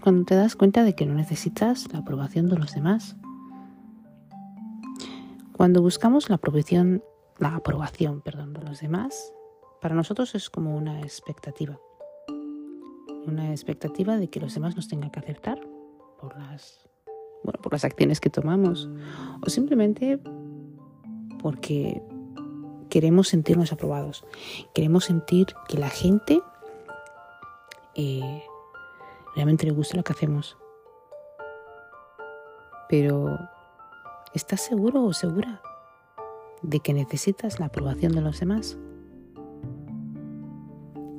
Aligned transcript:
cuando 0.00 0.24
te 0.24 0.34
das 0.34 0.56
cuenta 0.56 0.82
de 0.82 0.94
que 0.94 1.06
no 1.06 1.14
necesitas 1.14 1.92
la 1.92 2.00
aprobación 2.00 2.48
de 2.48 2.56
los 2.56 2.74
demás. 2.74 3.16
Cuando 5.52 5.82
buscamos 5.82 6.30
la 6.30 6.36
aprobación, 6.36 7.02
la 7.38 7.54
aprobación 7.54 8.22
perdón, 8.22 8.52
de 8.54 8.62
los 8.62 8.80
demás, 8.80 9.32
para 9.80 9.94
nosotros 9.94 10.34
es 10.34 10.50
como 10.50 10.76
una 10.76 11.00
expectativa. 11.00 11.78
Una 13.26 13.50
expectativa 13.50 14.16
de 14.16 14.28
que 14.28 14.40
los 14.40 14.54
demás 14.54 14.76
nos 14.76 14.88
tengan 14.88 15.10
que 15.10 15.20
aceptar 15.20 15.60
por 16.18 16.36
las, 16.38 16.88
bueno, 17.44 17.60
por 17.62 17.72
las 17.72 17.84
acciones 17.84 18.20
que 18.20 18.30
tomamos 18.30 18.88
o 19.42 19.50
simplemente 19.50 20.18
porque 21.40 22.02
queremos 22.88 23.28
sentirnos 23.28 23.72
aprobados. 23.72 24.24
Queremos 24.74 25.04
sentir 25.04 25.46
que 25.68 25.78
la 25.78 25.88
gente 25.88 26.40
eh, 27.94 28.42
realmente 29.34 29.66
le 29.66 29.72
gusta 29.72 29.96
lo 29.96 30.02
que 30.02 30.12
hacemos. 30.12 30.56
Pero, 32.88 33.38
¿estás 34.34 34.60
seguro 34.62 35.04
o 35.04 35.12
segura 35.12 35.62
de 36.62 36.80
que 36.80 36.92
necesitas 36.92 37.60
la 37.60 37.66
aprobación 37.66 38.12
de 38.12 38.20
los 38.20 38.40
demás? 38.40 38.78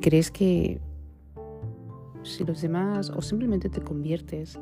¿Crees 0.02 0.32
que 0.32 0.82
si 2.24 2.44
los 2.44 2.62
demás 2.62 3.10
o 3.10 3.22
simplemente 3.22 3.70
te 3.70 3.82
conviertes 3.82 4.60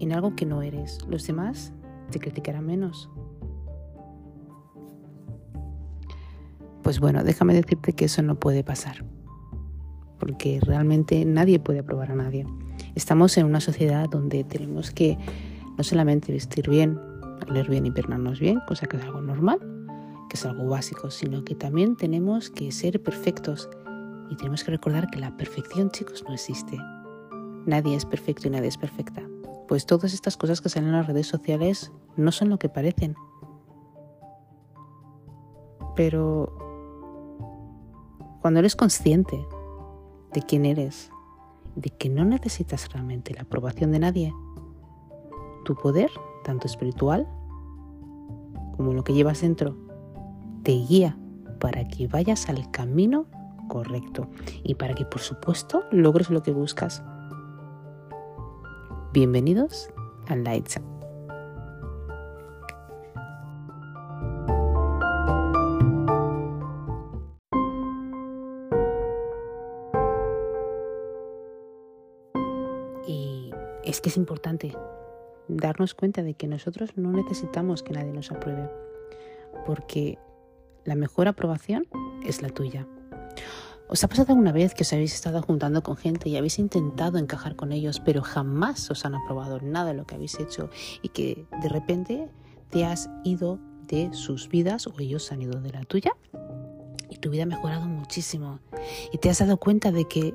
en 0.00 0.12
algo 0.12 0.34
que 0.34 0.46
no 0.46 0.62
eres, 0.62 1.06
los 1.08 1.26
demás 1.26 1.72
te 2.10 2.18
criticarán 2.18 2.66
menos? 2.66 3.10
Pues 6.82 7.00
bueno, 7.00 7.24
déjame 7.24 7.54
decirte 7.54 7.94
que 7.94 8.06
eso 8.06 8.22
no 8.22 8.38
puede 8.38 8.62
pasar, 8.62 9.04
porque 10.18 10.60
realmente 10.60 11.24
nadie 11.24 11.58
puede 11.58 11.78
aprobar 11.78 12.10
a 12.10 12.14
nadie. 12.14 12.44
Estamos 12.94 13.36
en 13.38 13.46
una 13.46 13.60
sociedad 13.60 14.08
donde 14.08 14.44
tenemos 14.44 14.92
que 14.92 15.18
no 15.76 15.82
solamente 15.82 16.32
vestir 16.32 16.70
bien, 16.70 17.00
leer 17.48 17.68
bien 17.68 17.86
y 17.86 17.90
pernarnos 17.90 18.38
bien, 18.38 18.60
cosa 18.68 18.86
que 18.86 18.96
es 18.96 19.02
algo 19.02 19.20
normal, 19.20 19.58
que 20.28 20.36
es 20.36 20.46
algo 20.46 20.68
básico, 20.68 21.10
sino 21.10 21.44
que 21.44 21.56
también 21.56 21.96
tenemos 21.96 22.50
que 22.50 22.70
ser 22.70 23.02
perfectos 23.02 23.68
y 24.30 24.36
tenemos 24.36 24.62
que 24.62 24.70
recordar 24.70 25.10
que 25.10 25.18
la 25.18 25.36
perfección, 25.36 25.90
chicos, 25.90 26.24
no 26.26 26.34
existe. 26.34 26.78
Nadie 27.66 27.96
es 27.96 28.04
perfecto 28.04 28.46
y 28.46 28.50
nadie 28.50 28.68
es 28.68 28.78
perfecta. 28.78 29.22
Pues 29.66 29.86
todas 29.86 30.14
estas 30.14 30.36
cosas 30.36 30.60
que 30.60 30.68
salen 30.68 30.90
en 30.90 30.96
las 30.96 31.06
redes 31.06 31.26
sociales 31.26 31.90
no 32.16 32.30
son 32.30 32.48
lo 32.48 32.58
que 32.58 32.68
parecen. 32.68 33.16
Pero 35.96 36.56
cuando 38.40 38.60
eres 38.60 38.76
consciente 38.76 39.44
de 40.32 40.42
quién 40.42 40.64
eres, 40.64 41.10
de 41.76 41.90
que 41.90 42.08
no 42.08 42.24
necesitas 42.24 42.92
realmente 42.92 43.34
la 43.34 43.42
aprobación 43.42 43.92
de 43.92 43.98
nadie, 43.98 44.32
tu 45.64 45.74
poder, 45.74 46.10
tanto 46.44 46.66
espiritual 46.66 47.28
como 48.76 48.92
lo 48.92 49.04
que 49.04 49.14
llevas 49.14 49.40
dentro, 49.40 49.76
te 50.62 50.72
guía 50.72 51.16
para 51.60 51.86
que 51.88 52.06
vayas 52.08 52.48
al 52.48 52.70
camino 52.70 53.26
correcto 53.68 54.28
y 54.62 54.74
para 54.74 54.94
que, 54.94 55.04
por 55.04 55.20
supuesto, 55.20 55.84
logres 55.90 56.30
lo 56.30 56.42
que 56.42 56.52
buscas. 56.52 57.02
Bienvenidos 59.12 59.90
al 60.28 60.44
Lights 60.44 60.80
que 74.04 74.10
es 74.10 74.18
importante 74.18 74.76
darnos 75.48 75.94
cuenta 75.94 76.22
de 76.22 76.34
que 76.34 76.46
nosotros 76.46 76.90
no 76.94 77.10
necesitamos 77.10 77.82
que 77.82 77.94
nadie 77.94 78.12
nos 78.12 78.30
apruebe, 78.30 78.68
porque 79.64 80.18
la 80.84 80.94
mejor 80.94 81.26
aprobación 81.26 81.86
es 82.22 82.42
la 82.42 82.50
tuya. 82.50 82.86
¿Os 83.88 84.04
ha 84.04 84.08
pasado 84.08 84.34
alguna 84.34 84.52
vez 84.52 84.74
que 84.74 84.82
os 84.82 84.92
habéis 84.92 85.14
estado 85.14 85.40
juntando 85.40 85.82
con 85.82 85.96
gente 85.96 86.28
y 86.28 86.36
habéis 86.36 86.58
intentado 86.58 87.16
encajar 87.16 87.56
con 87.56 87.72
ellos, 87.72 87.98
pero 87.98 88.20
jamás 88.20 88.90
os 88.90 89.06
han 89.06 89.14
aprobado 89.14 89.58
nada 89.62 89.92
de 89.92 89.94
lo 89.94 90.04
que 90.04 90.16
habéis 90.16 90.38
hecho 90.38 90.68
y 91.00 91.08
que 91.08 91.46
de 91.62 91.70
repente 91.70 92.28
te 92.68 92.84
has 92.84 93.08
ido 93.24 93.58
de 93.88 94.12
sus 94.12 94.50
vidas 94.50 94.86
o 94.86 94.92
ellos 94.98 95.32
han 95.32 95.40
ido 95.40 95.62
de 95.62 95.72
la 95.72 95.82
tuya? 95.84 96.12
Y 97.08 97.16
tu 97.16 97.30
vida 97.30 97.44
ha 97.44 97.46
mejorado 97.46 97.86
muchísimo 97.86 98.60
y 99.12 99.16
te 99.16 99.30
has 99.30 99.38
dado 99.38 99.56
cuenta 99.56 99.92
de 99.92 100.04
que 100.06 100.34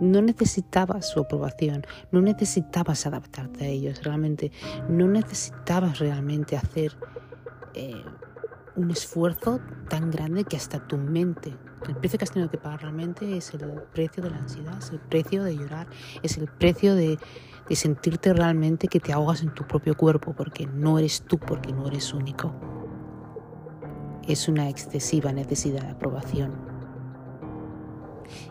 no 0.00 0.20
necesitabas 0.20 1.08
su 1.08 1.20
aprobación, 1.20 1.84
no 2.10 2.20
necesitabas 2.20 3.06
adaptarte 3.06 3.64
a 3.64 3.68
ellos 3.68 4.02
realmente, 4.02 4.50
no 4.88 5.06
necesitabas 5.06 5.98
realmente 5.98 6.56
hacer 6.56 6.96
eh, 7.74 8.02
un 8.76 8.90
esfuerzo 8.90 9.60
tan 9.88 10.10
grande 10.10 10.44
que 10.44 10.56
hasta 10.56 10.86
tu 10.86 10.96
mente, 10.98 11.56
el 11.86 11.96
precio 11.96 12.18
que 12.18 12.24
has 12.24 12.30
tenido 12.30 12.50
que 12.50 12.58
pagar 12.58 12.82
realmente 12.82 13.36
es 13.36 13.52
el 13.54 13.60
precio 13.92 14.22
de 14.22 14.30
la 14.30 14.38
ansiedad, 14.38 14.78
es 14.78 14.90
el 14.90 15.00
precio 15.00 15.44
de 15.44 15.56
llorar, 15.56 15.88
es 16.22 16.38
el 16.38 16.48
precio 16.48 16.94
de, 16.94 17.18
de 17.68 17.76
sentirte 17.76 18.32
realmente 18.32 18.88
que 18.88 19.00
te 19.00 19.12
ahogas 19.12 19.42
en 19.42 19.52
tu 19.54 19.66
propio 19.66 19.96
cuerpo 19.96 20.34
porque 20.34 20.66
no 20.66 20.98
eres 20.98 21.22
tú, 21.22 21.38
porque 21.38 21.72
no 21.72 21.86
eres 21.86 22.12
único. 22.12 22.54
Es 24.26 24.48
una 24.48 24.68
excesiva 24.68 25.32
necesidad 25.32 25.82
de 25.82 25.90
aprobación 25.90 26.71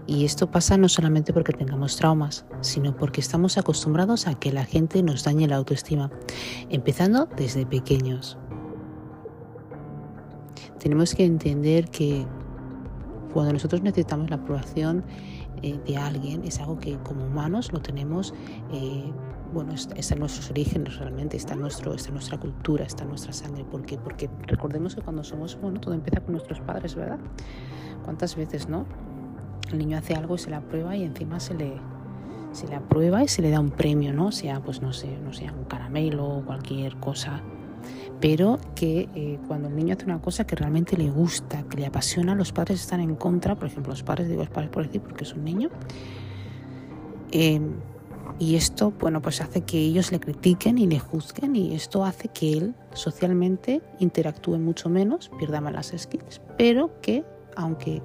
y 0.08 0.26
esto 0.26 0.50
pasa 0.50 0.78
no 0.78 0.90
solamente 0.90 1.34
porque 1.34 1.54
tengamos 1.54 1.96
traumas, 1.98 2.46
sino 2.62 2.96
porque 2.96 3.22
estamos 3.22 3.58
acostumbrados 3.58 4.28
a 4.28 4.36
que 4.36 4.52
la 4.52 4.66
gente 4.66 5.04
nos 5.04 5.24
dañe 5.24 5.48
la 5.48 5.58
autoestima, 5.58 6.12
empezando 6.70 7.28
desde 7.38 7.66
pequeños. 7.66 8.38
Tenemos 10.80 11.14
que 11.14 11.26
entender 11.26 11.90
que 11.90 12.26
cuando 13.34 13.54
nosotros 13.54 13.82
necesitamos 13.82 14.30
la 14.30 14.38
aprobación 14.38 15.04
eh, 15.62 15.80
de 15.86 15.98
alguien, 15.98 16.44
es 16.44 16.60
algo 16.60 16.80
que 16.80 16.98
como 17.00 17.26
humanos 17.26 17.72
lo 17.72 17.82
tenemos, 17.82 18.34
eh, 18.72 19.12
bueno, 19.54 19.74
está, 19.74 19.96
en 19.96 20.20
nuestros 20.20 20.50
orígenes 20.50 20.98
realmente, 20.98 21.38
está 21.38 21.56
nuestro, 21.56 21.94
está 21.94 22.12
nuestra 22.12 22.40
cultura, 22.40 22.86
está 22.86 23.04
en 23.04 23.10
nuestra 23.10 23.34
sangre. 23.34 23.64
¿Por 23.66 23.86
qué? 23.86 23.98
Porque 23.98 24.30
recordemos 24.48 24.96
que 24.96 25.02
cuando 25.02 25.24
somos, 25.24 25.60
bueno, 25.62 25.80
todo 25.80 25.94
empieza 25.94 26.22
con 26.22 26.34
nuestros 26.34 26.62
padres, 26.62 26.96
¿verdad? 26.96 27.20
¿Cuántas 28.04 28.36
veces, 28.36 28.68
no? 28.68 28.86
El 29.74 29.80
niño 29.80 29.98
hace 29.98 30.14
algo 30.16 30.36
y 30.36 30.38
se 30.38 30.50
le 30.50 30.56
aprueba 30.56 30.96
y 30.96 31.04
encima 31.04 31.40
se 31.40 31.54
le, 31.54 31.74
se 32.52 32.68
le 32.68 32.76
aprueba 32.76 33.24
y 33.24 33.28
se 33.28 33.42
le 33.42 33.50
da 33.50 33.60
un 33.60 33.72
premio, 33.72 34.14
¿no? 34.14 34.32
Sea, 34.32 34.62
pues 34.62 34.82
no 34.82 34.94
sea 34.94 35.54
un 35.54 35.66
caramelo 35.66 36.28
o 36.28 36.46
cualquier 36.46 36.98
cosa. 36.98 37.42
Pero 38.20 38.60
que 38.76 39.10
eh, 39.16 39.40
cuando 39.48 39.68
el 39.68 39.76
niño 39.76 39.96
hace 39.96 40.06
una 40.06 40.22
cosa 40.22 40.46
que 40.46 40.56
realmente 40.56 40.96
le 40.96 41.10
gusta, 41.10 41.64
que 41.64 41.78
le 41.78 41.88
apasiona, 41.88 42.36
los 42.36 42.52
padres 42.52 42.82
están 42.82 43.00
en 43.00 43.16
contra, 43.16 43.56
por 43.56 43.68
ejemplo, 43.68 43.92
los 43.92 44.04
padres, 44.04 44.30
digo 44.30 44.42
los 44.42 44.52
padres 44.52 44.70
por 44.70 44.86
decir, 44.86 45.02
porque 45.02 45.24
es 45.24 45.34
un 45.34 45.44
niño. 45.44 45.70
Em, 47.32 47.74
y 48.38 48.56
esto, 48.56 48.94
bueno, 49.00 49.22
pues 49.22 49.42
hace 49.42 49.62
que 49.62 49.78
ellos 49.80 50.12
le 50.12 50.20
critiquen 50.20 50.78
y 50.78 50.88
le 50.88 51.00
juzguen 51.00 51.56
y 51.56 51.74
esto 51.74 52.06
hace 52.06 52.28
que 52.28 52.54
él 52.54 52.76
socialmente 52.94 53.82
interactúe 54.00 54.58
mucho 54.58 54.90
menos, 54.90 55.32
pierda 55.38 55.62
más 55.62 55.74
las 55.74 56.10
pero 56.58 57.02
que 57.02 57.24
aunque 57.56 58.02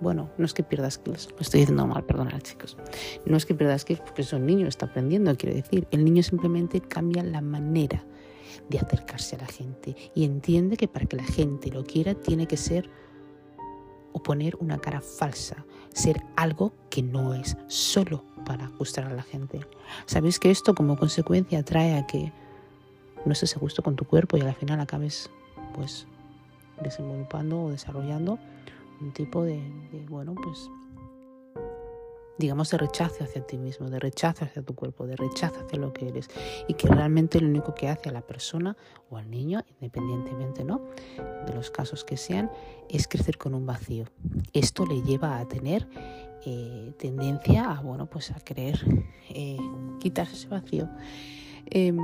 bueno, 0.00 0.30
no 0.38 0.44
es 0.44 0.54
que 0.54 0.62
pierdas 0.62 0.94
skills, 0.94 1.30
lo 1.32 1.40
estoy 1.40 1.60
diciendo 1.60 1.86
mal, 1.86 2.04
perdonad 2.04 2.40
chicos. 2.40 2.76
No 3.24 3.36
es 3.36 3.46
que 3.46 3.54
pierdas 3.54 3.82
skills 3.82 4.00
porque 4.00 4.22
es 4.22 4.32
un 4.32 4.46
niño, 4.46 4.66
está 4.66 4.86
aprendiendo, 4.86 5.34
quiero 5.36 5.56
decir. 5.56 5.88
El 5.90 6.04
niño 6.04 6.22
simplemente 6.22 6.80
cambia 6.80 7.22
la 7.22 7.40
manera 7.40 8.04
de 8.68 8.78
acercarse 8.78 9.36
a 9.36 9.40
la 9.40 9.46
gente 9.46 9.96
y 10.14 10.24
entiende 10.24 10.76
que 10.76 10.88
para 10.88 11.06
que 11.06 11.16
la 11.16 11.24
gente 11.24 11.70
lo 11.70 11.84
quiera 11.84 12.14
tiene 12.14 12.46
que 12.46 12.56
ser 12.56 12.90
o 14.12 14.22
poner 14.22 14.56
una 14.56 14.78
cara 14.78 15.00
falsa, 15.00 15.64
ser 15.92 16.22
algo 16.36 16.72
que 16.90 17.02
no 17.02 17.34
es 17.34 17.56
solo 17.66 18.24
para 18.44 18.68
gustar 18.78 19.04
a 19.04 19.14
la 19.14 19.22
gente. 19.22 19.60
Sabéis 20.06 20.38
que 20.38 20.50
esto 20.50 20.74
como 20.74 20.96
consecuencia 20.96 21.62
trae 21.62 21.96
a 21.96 22.06
que 22.06 22.32
no 23.24 23.32
estés 23.32 23.56
a 23.56 23.60
gusto 23.60 23.82
con 23.82 23.96
tu 23.96 24.04
cuerpo 24.04 24.36
y 24.36 24.40
al 24.40 24.54
final 24.54 24.80
acabes 24.80 25.30
pues 25.74 26.06
desenvolupando 26.82 27.64
o 27.64 27.70
desarrollando 27.70 28.38
un 29.00 29.12
tipo 29.12 29.44
de, 29.44 29.60
bueno, 30.08 30.34
pues 30.34 30.70
digamos, 32.38 32.70
de 32.70 32.78
rechazo 32.78 33.24
hacia 33.24 33.44
ti 33.44 33.58
mismo, 33.58 33.90
de 33.90 33.98
rechazo 33.98 34.44
hacia 34.44 34.62
tu 34.62 34.74
cuerpo, 34.74 35.06
de 35.06 35.16
rechazo 35.16 35.60
hacia 35.64 35.78
lo 35.78 35.92
que 35.92 36.08
eres 36.08 36.28
y 36.68 36.74
que 36.74 36.86
realmente 36.88 37.40
lo 37.40 37.48
único 37.48 37.74
que 37.74 37.88
hace 37.88 38.08
a 38.08 38.12
la 38.12 38.22
persona 38.22 38.76
o 39.10 39.16
al 39.16 39.28
niño, 39.28 39.64
independientemente 39.80 40.62
¿no? 40.62 40.80
de 41.46 41.52
los 41.52 41.70
casos 41.70 42.04
que 42.04 42.16
sean, 42.16 42.50
es 42.88 43.08
crecer 43.08 43.38
con 43.38 43.54
un 43.54 43.66
vacío. 43.66 44.04
Esto 44.52 44.86
le 44.86 45.02
lleva 45.02 45.38
a 45.38 45.48
tener 45.48 45.88
eh, 46.46 46.92
tendencia 46.96 47.72
a, 47.72 47.80
bueno, 47.80 48.06
pues 48.06 48.30
a 48.30 48.38
querer 48.40 48.80
eh, 49.30 49.58
quitarse 49.98 50.34
ese 50.34 50.48
vacío. 50.48 50.88
Em, 51.66 51.98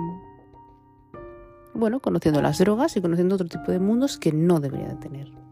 bueno, 1.75 2.01
conociendo 2.01 2.43
las 2.43 2.59
drogas 2.59 2.97
y 2.97 3.01
conociendo 3.01 3.37
otro 3.37 3.49
tipo 3.49 3.71
de 3.71 3.79
mundos 3.79 4.19
que 4.19 4.33
no 4.33 4.61
debería 4.61 4.89
de 4.89 4.97
tener 4.97 5.44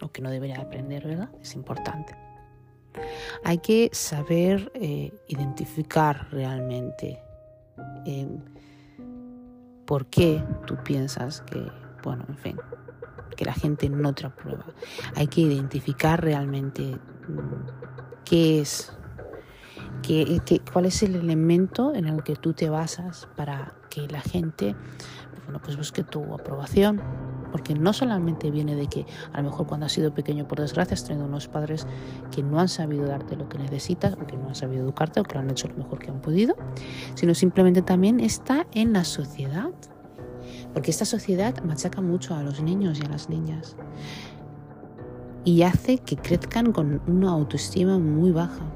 o 0.00 0.10
que 0.10 0.22
no 0.22 0.30
debería 0.30 0.60
aprender, 0.60 1.06
¿verdad? 1.06 1.30
Es 1.40 1.54
importante. 1.54 2.14
Hay 3.44 3.58
que 3.58 3.90
saber 3.92 4.70
eh, 4.74 5.12
identificar 5.28 6.28
realmente 6.30 7.22
eh, 8.06 8.28
por 9.86 10.06
qué 10.06 10.42
tú 10.66 10.76
piensas 10.82 11.42
que, 11.42 11.66
bueno, 12.02 12.24
en 12.28 12.36
fin, 12.36 12.56
que 13.36 13.44
la 13.44 13.54
gente 13.54 13.88
no 13.88 14.12
te 14.12 14.26
aprueba. 14.26 14.66
Hay 15.14 15.28
que 15.28 15.42
identificar 15.42 16.22
realmente 16.22 16.96
mm, 17.28 18.24
qué 18.24 18.60
es, 18.60 18.92
qué, 20.02 20.40
cuál 20.72 20.86
es 20.86 21.02
el 21.02 21.14
elemento 21.14 21.94
en 21.94 22.06
el 22.06 22.22
que 22.22 22.34
tú 22.34 22.52
te 22.52 22.68
basas 22.68 23.28
para 23.36 23.74
que 23.88 24.08
la 24.08 24.20
gente 24.20 24.74
bueno, 25.44 25.60
pues 25.62 25.78
busque 25.78 26.04
tu 26.04 26.34
aprobación 26.34 27.00
porque 27.50 27.74
no 27.74 27.92
solamente 27.92 28.50
viene 28.50 28.74
de 28.74 28.86
que 28.86 29.06
a 29.32 29.42
lo 29.42 29.50
mejor 29.50 29.66
cuando 29.66 29.86
has 29.86 29.92
sido 29.92 30.12
pequeño, 30.14 30.46
por 30.46 30.60
desgracia, 30.60 30.94
has 30.94 31.04
tenido 31.04 31.26
unos 31.26 31.48
padres 31.48 31.86
que 32.30 32.42
no 32.42 32.60
han 32.60 32.68
sabido 32.68 33.06
darte 33.06 33.36
lo 33.36 33.48
que 33.48 33.58
necesitas, 33.58 34.14
o 34.14 34.26
que 34.26 34.36
no 34.36 34.48
han 34.48 34.54
sabido 34.54 34.84
educarte, 34.84 35.20
o 35.20 35.24
que 35.24 35.34
lo 35.34 35.40
han 35.40 35.50
hecho 35.50 35.68
lo 35.68 35.74
mejor 35.74 35.98
que 35.98 36.10
han 36.10 36.20
podido, 36.20 36.56
sino 37.14 37.34
simplemente 37.34 37.82
también 37.82 38.20
está 38.20 38.66
en 38.72 38.92
la 38.92 39.04
sociedad. 39.04 39.70
Porque 40.72 40.90
esta 40.90 41.04
sociedad 41.04 41.62
machaca 41.64 42.00
mucho 42.00 42.34
a 42.34 42.42
los 42.42 42.62
niños 42.62 43.00
y 43.00 43.04
a 43.04 43.08
las 43.08 43.28
niñas 43.28 43.76
y 45.48 45.62
hace 45.62 45.96
que 45.96 46.16
crezcan 46.16 46.72
con 46.72 47.00
una 47.06 47.30
autoestima 47.30 47.98
muy 47.98 48.32
baja. 48.32 48.70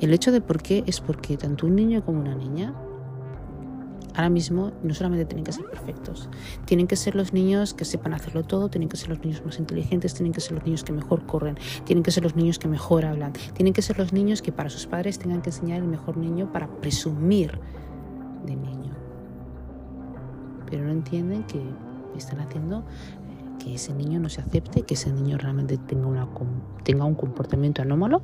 El 0.00 0.12
hecho 0.14 0.32
de 0.32 0.40
por 0.40 0.62
qué 0.62 0.84
es 0.86 1.00
porque 1.00 1.36
tanto 1.36 1.66
un 1.66 1.76
niño 1.76 2.02
como 2.02 2.20
una 2.20 2.34
niña 2.34 2.74
ahora 4.14 4.30
mismo 4.30 4.72
no 4.82 4.94
solamente 4.94 5.24
tienen 5.24 5.44
que 5.44 5.52
ser 5.52 5.64
perfectos, 5.66 6.28
tienen 6.64 6.86
que 6.86 6.96
ser 6.96 7.14
los 7.14 7.32
niños 7.32 7.74
que 7.74 7.84
sepan 7.84 8.14
hacerlo 8.14 8.44
todo, 8.44 8.68
tienen 8.68 8.88
que 8.88 8.96
ser 8.96 9.08
los 9.08 9.20
niños 9.20 9.44
más 9.44 9.58
inteligentes, 9.58 10.14
tienen 10.14 10.32
que 10.32 10.40
ser 10.40 10.52
los 10.52 10.64
niños 10.64 10.84
que 10.84 10.92
mejor 10.92 11.26
corren, 11.26 11.56
tienen 11.84 12.02
que 12.02 12.10
ser 12.10 12.22
los 12.22 12.36
niños 12.36 12.58
que 12.58 12.68
mejor 12.68 13.04
hablan, 13.04 13.32
tienen 13.54 13.72
que 13.72 13.82
ser 13.82 13.98
los 13.98 14.12
niños 14.12 14.40
que 14.40 14.52
para 14.52 14.70
sus 14.70 14.86
padres 14.86 15.18
tengan 15.18 15.42
que 15.42 15.50
enseñar 15.50 15.78
el 15.78 15.88
mejor 15.88 16.16
niño 16.16 16.52
para 16.52 16.68
presumir 16.68 17.58
de 18.46 18.56
niño. 18.56 18.92
Pero 20.70 20.84
no 20.84 20.92
entienden 20.92 21.42
que 21.44 21.60
están 22.16 22.40
haciendo 22.40 22.80
eh, 22.80 23.64
que 23.64 23.74
ese 23.74 23.92
niño 23.94 24.20
no 24.20 24.28
se 24.28 24.40
acepte, 24.40 24.82
que 24.82 24.94
ese 24.94 25.12
niño 25.12 25.38
realmente 25.38 25.76
tenga, 25.76 26.06
una, 26.06 26.28
tenga 26.84 27.04
un 27.04 27.14
comportamiento 27.14 27.82
anómalo 27.82 28.22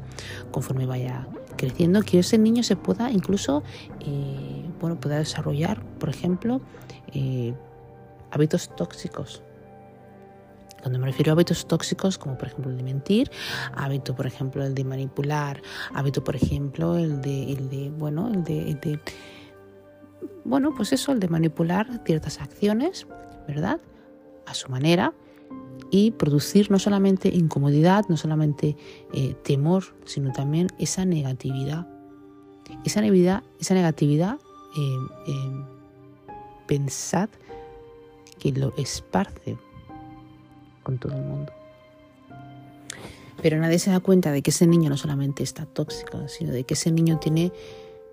conforme 0.53 0.87
vaya 0.87 1.27
creciendo, 1.61 2.01
que 2.01 2.21
ese 2.21 2.39
niño 2.39 2.63
se 2.63 2.75
pueda 2.75 3.11
incluso 3.11 3.63
eh, 4.01 4.65
bueno, 4.81 4.99
pueda 4.99 5.19
desarrollar, 5.19 5.85
por 5.99 6.09
ejemplo, 6.09 6.63
eh, 7.13 7.55
hábitos 8.31 8.75
tóxicos. 8.75 9.43
Cuando 10.81 10.99
me 10.99 11.07
refiero 11.07 11.33
a 11.33 11.35
hábitos 11.35 11.69
tóxicos, 11.69 12.17
como 12.17 12.39
por 12.39 12.49
ejemplo 12.49 12.71
el 12.71 12.79
de 12.79 12.83
mentir, 12.83 13.31
hábito, 13.75 14.17
por 14.17 14.27
ejemplo, 14.27 14.65
el 14.65 14.75
de 14.75 14.85
manipular, 14.85 15.61
hábito, 15.93 16.25
por 16.25 16.35
ejemplo, 16.35 16.97
el 16.97 17.21
de, 17.21 17.53
el 17.53 17.69
de 17.69 17.91
bueno, 17.91 18.29
el 18.29 18.43
de, 18.43 18.71
el 18.71 18.81
de, 18.81 18.99
bueno, 20.45 20.73
pues 20.75 20.95
eso, 20.95 21.13
el 21.13 21.21
de 21.21 21.29
manipular 21.29 22.01
ciertas 22.07 22.41
acciones, 22.41 23.07
¿verdad? 23.47 23.79
A 24.47 24.55
su 24.55 24.71
manera, 24.71 25.13
y 25.91 26.13
producir 26.13 26.71
no 26.71 26.79
solamente 26.79 27.29
incomodidad, 27.29 28.07
no 28.09 28.17
solamente 28.17 28.77
eh, 29.13 29.35
temor, 29.43 29.85
sino 30.05 30.33
también 30.33 30.69
esa 30.79 31.05
negatividad. 31.05 31.87
Esa 32.85 33.01
negatividad, 33.01 34.39
eh, 34.77 34.97
eh, 35.27 35.65
pensad 36.69 37.29
que 38.39 38.53
lo 38.53 38.73
esparce 38.77 39.59
con 40.85 40.99
todo 40.99 41.17
el 41.17 41.23
mundo. 41.23 41.53
Pero 43.43 43.59
nadie 43.59 43.79
se 43.79 43.91
da 43.91 44.01
cuenta 44.01 44.31
de 44.31 44.43
que 44.43 44.51
ese 44.51 44.67
niño 44.67 44.89
no 44.89 44.97
solamente 44.97 45.43
está 45.43 45.67
tóxico, 45.67 46.29
sino 46.29 46.53
de 46.53 46.65
que 46.65 46.75
ese 46.75 46.93
niño 46.93 47.19
tiene, 47.19 47.53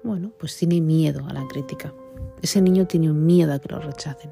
bueno, 0.04 0.32
pues 0.40 0.58
tiene 0.58 0.82
miedo 0.82 1.26
a 1.28 1.34
la 1.34 1.48
crítica. 1.48 1.94
Ese 2.42 2.62
niño 2.62 2.88
tiene 2.88 3.12
un 3.12 3.26
miedo 3.26 3.54
a 3.54 3.60
que 3.60 3.70
lo 3.70 3.80
rechacen. 3.80 4.32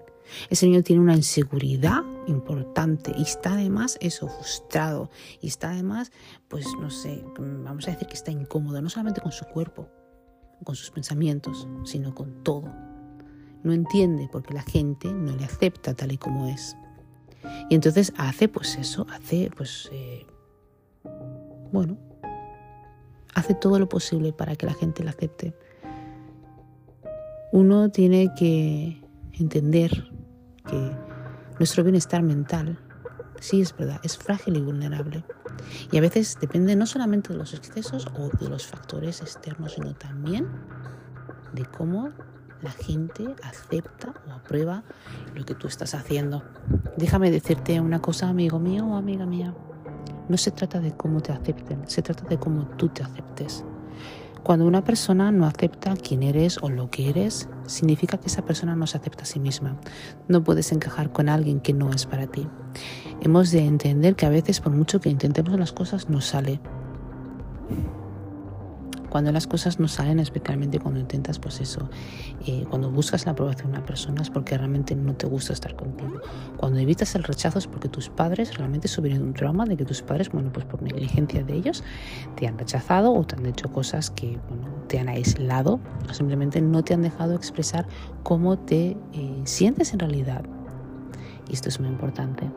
Ese 0.49 0.65
niño 0.65 0.81
tiene 0.81 1.01
una 1.01 1.15
inseguridad 1.15 2.01
importante 2.27 3.13
y 3.17 3.23
está 3.23 3.53
además 3.53 3.97
eso, 4.01 4.27
frustrado 4.27 5.09
y 5.41 5.47
está 5.47 5.71
además, 5.71 6.11
pues 6.47 6.65
no 6.79 6.89
sé, 6.89 7.23
vamos 7.37 7.87
a 7.87 7.91
decir 7.91 8.07
que 8.07 8.15
está 8.15 8.31
incómodo, 8.31 8.81
no 8.81 8.89
solamente 8.89 9.21
con 9.21 9.31
su 9.31 9.45
cuerpo, 9.45 9.87
con 10.63 10.75
sus 10.75 10.91
pensamientos, 10.91 11.67
sino 11.83 12.13
con 12.13 12.43
todo. 12.43 12.73
No 13.63 13.73
entiende 13.73 14.29
porque 14.31 14.53
la 14.53 14.61
gente 14.61 15.11
no 15.11 15.35
le 15.35 15.43
acepta 15.43 15.93
tal 15.93 16.11
y 16.11 16.17
como 16.17 16.47
es. 16.47 16.77
Y 17.69 17.75
entonces 17.75 18.13
hace 18.17 18.47
pues 18.47 18.75
eso, 18.75 19.05
hace 19.09 19.49
pues, 19.55 19.89
eh, 19.91 20.25
bueno, 21.71 21.97
hace 23.33 23.53
todo 23.53 23.79
lo 23.79 23.89
posible 23.89 24.33
para 24.33 24.55
que 24.55 24.65
la 24.65 24.73
gente 24.73 25.03
la 25.03 25.11
acepte. 25.11 25.53
Uno 27.51 27.89
tiene 27.89 28.33
que 28.35 29.01
entender 29.33 29.91
que 30.67 31.04
nuestro 31.59 31.83
bienestar 31.83 32.21
mental, 32.21 32.79
sí 33.39 33.61
es 33.61 33.75
verdad, 33.75 33.99
es 34.03 34.17
frágil 34.17 34.57
y 34.57 34.61
vulnerable. 34.61 35.23
Y 35.91 35.97
a 35.97 36.01
veces 36.01 36.37
depende 36.39 36.75
no 36.75 36.85
solamente 36.85 37.33
de 37.33 37.39
los 37.39 37.53
excesos 37.53 38.07
o 38.17 38.29
de 38.29 38.49
los 38.49 38.67
factores 38.67 39.21
externos, 39.21 39.73
sino 39.73 39.93
también 39.95 40.47
de 41.53 41.65
cómo 41.65 42.11
la 42.61 42.71
gente 42.71 43.35
acepta 43.43 44.13
o 44.27 44.31
aprueba 44.31 44.83
lo 45.35 45.45
que 45.45 45.55
tú 45.55 45.67
estás 45.67 45.93
haciendo. 45.93 46.43
Déjame 46.97 47.31
decirte 47.31 47.79
una 47.79 48.01
cosa, 48.01 48.27
amigo 48.29 48.59
mío 48.59 48.85
o 48.85 48.95
amiga 48.95 49.25
mía. 49.25 49.53
No 50.27 50.37
se 50.37 50.51
trata 50.51 50.79
de 50.79 50.95
cómo 50.95 51.21
te 51.21 51.31
acepten, 51.31 51.87
se 51.87 52.01
trata 52.01 52.25
de 52.25 52.37
cómo 52.37 52.67
tú 52.77 52.89
te 52.89 53.03
aceptes. 53.03 53.63
Cuando 54.45 54.67
una 54.67 54.83
persona 54.83 55.31
no 55.31 55.47
acepta 55.47 55.95
quién 55.95 56.21
eres 56.21 56.59
o 56.61 56.69
lo 56.69 56.91
que 56.91 57.09
eres, 57.09 57.49
significa 57.65 58.19
que 58.19 58.27
esa 58.27 58.45
persona 58.45 58.75
no 58.75 58.85
se 58.85 58.95
acepta 58.95 59.23
a 59.23 59.25
sí 59.25 59.39
misma. 59.39 59.75
No 60.27 60.43
puedes 60.43 60.71
encajar 60.71 61.11
con 61.11 61.29
alguien 61.29 61.59
que 61.59 61.73
no 61.73 61.89
es 61.89 62.05
para 62.05 62.27
ti. 62.27 62.47
Hemos 63.21 63.49
de 63.49 63.65
entender 63.65 64.15
que 64.15 64.27
a 64.27 64.29
veces 64.29 64.61
por 64.61 64.71
mucho 64.71 65.01
que 65.01 65.09
intentemos 65.09 65.57
las 65.57 65.73
cosas 65.73 66.11
no 66.11 66.21
sale 66.21 66.59
cuando 69.15 69.31
las 69.31 69.47
cosas 69.47 69.79
no 69.79 69.87
salen, 69.87 70.19
especialmente 70.19 70.77
cuando 70.77 70.99
intentas, 70.99 71.39
pues 71.39 71.61
eso, 71.61 71.89
eh, 72.45 72.65
cuando 72.69 72.91
buscas 72.91 73.25
la 73.25 73.31
aprobación 73.31 73.71
de 73.71 73.77
una 73.77 73.85
persona 73.85 74.21
es 74.21 74.29
porque 74.29 74.57
realmente 74.57 74.93
no 74.93 75.15
te 75.15 75.25
gusta 75.25 75.53
estar 75.53 75.73
contigo. 75.77 76.19
Cuando 76.57 76.79
evitas 76.79 77.15
el 77.15 77.23
rechazo 77.23 77.59
es 77.59 77.65
porque 77.65 77.87
tus 77.87 78.09
padres 78.09 78.57
realmente 78.57 78.89
subieron 78.89 79.21
un 79.21 79.33
trauma 79.33 79.63
de 79.63 79.77
que 79.77 79.85
tus 79.85 80.01
padres, 80.01 80.29
bueno, 80.33 80.51
pues 80.51 80.65
por 80.65 80.81
negligencia 80.81 81.45
de 81.45 81.53
ellos, 81.53 81.81
te 82.35 82.45
han 82.45 82.57
rechazado 82.57 83.13
o 83.13 83.23
te 83.23 83.37
han 83.37 83.45
hecho 83.45 83.71
cosas 83.71 84.09
que, 84.09 84.37
bueno, 84.49 84.67
te 84.89 84.99
han 84.99 85.07
aislado 85.07 85.79
o 86.09 86.13
simplemente 86.13 86.59
no 86.59 86.83
te 86.83 86.93
han 86.93 87.01
dejado 87.01 87.35
expresar 87.35 87.87
cómo 88.23 88.59
te 88.59 88.97
eh, 89.13 89.41
sientes 89.45 89.93
en 89.93 89.99
realidad. 89.99 90.43
Y 91.49 91.53
esto 91.53 91.69
es 91.69 91.79
muy 91.79 91.87
importante. 91.87 92.51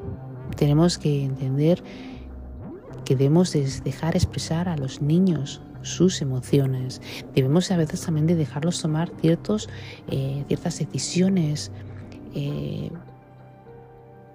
Tenemos 0.56 0.98
que 0.98 1.24
entender 1.24 1.84
que 3.04 3.14
debemos 3.14 3.52
dejar 3.52 4.16
expresar 4.16 4.68
a 4.68 4.76
los 4.76 5.00
niños 5.00 5.62
sus 5.82 6.20
emociones. 6.22 7.00
Debemos 7.34 7.70
a 7.70 7.76
veces 7.76 8.00
también 8.02 8.26
de 8.26 8.34
dejarlos 8.34 8.80
tomar 8.80 9.10
ciertos, 9.20 9.68
eh, 10.08 10.44
ciertas 10.48 10.78
decisiones, 10.78 11.70
eh, 12.34 12.90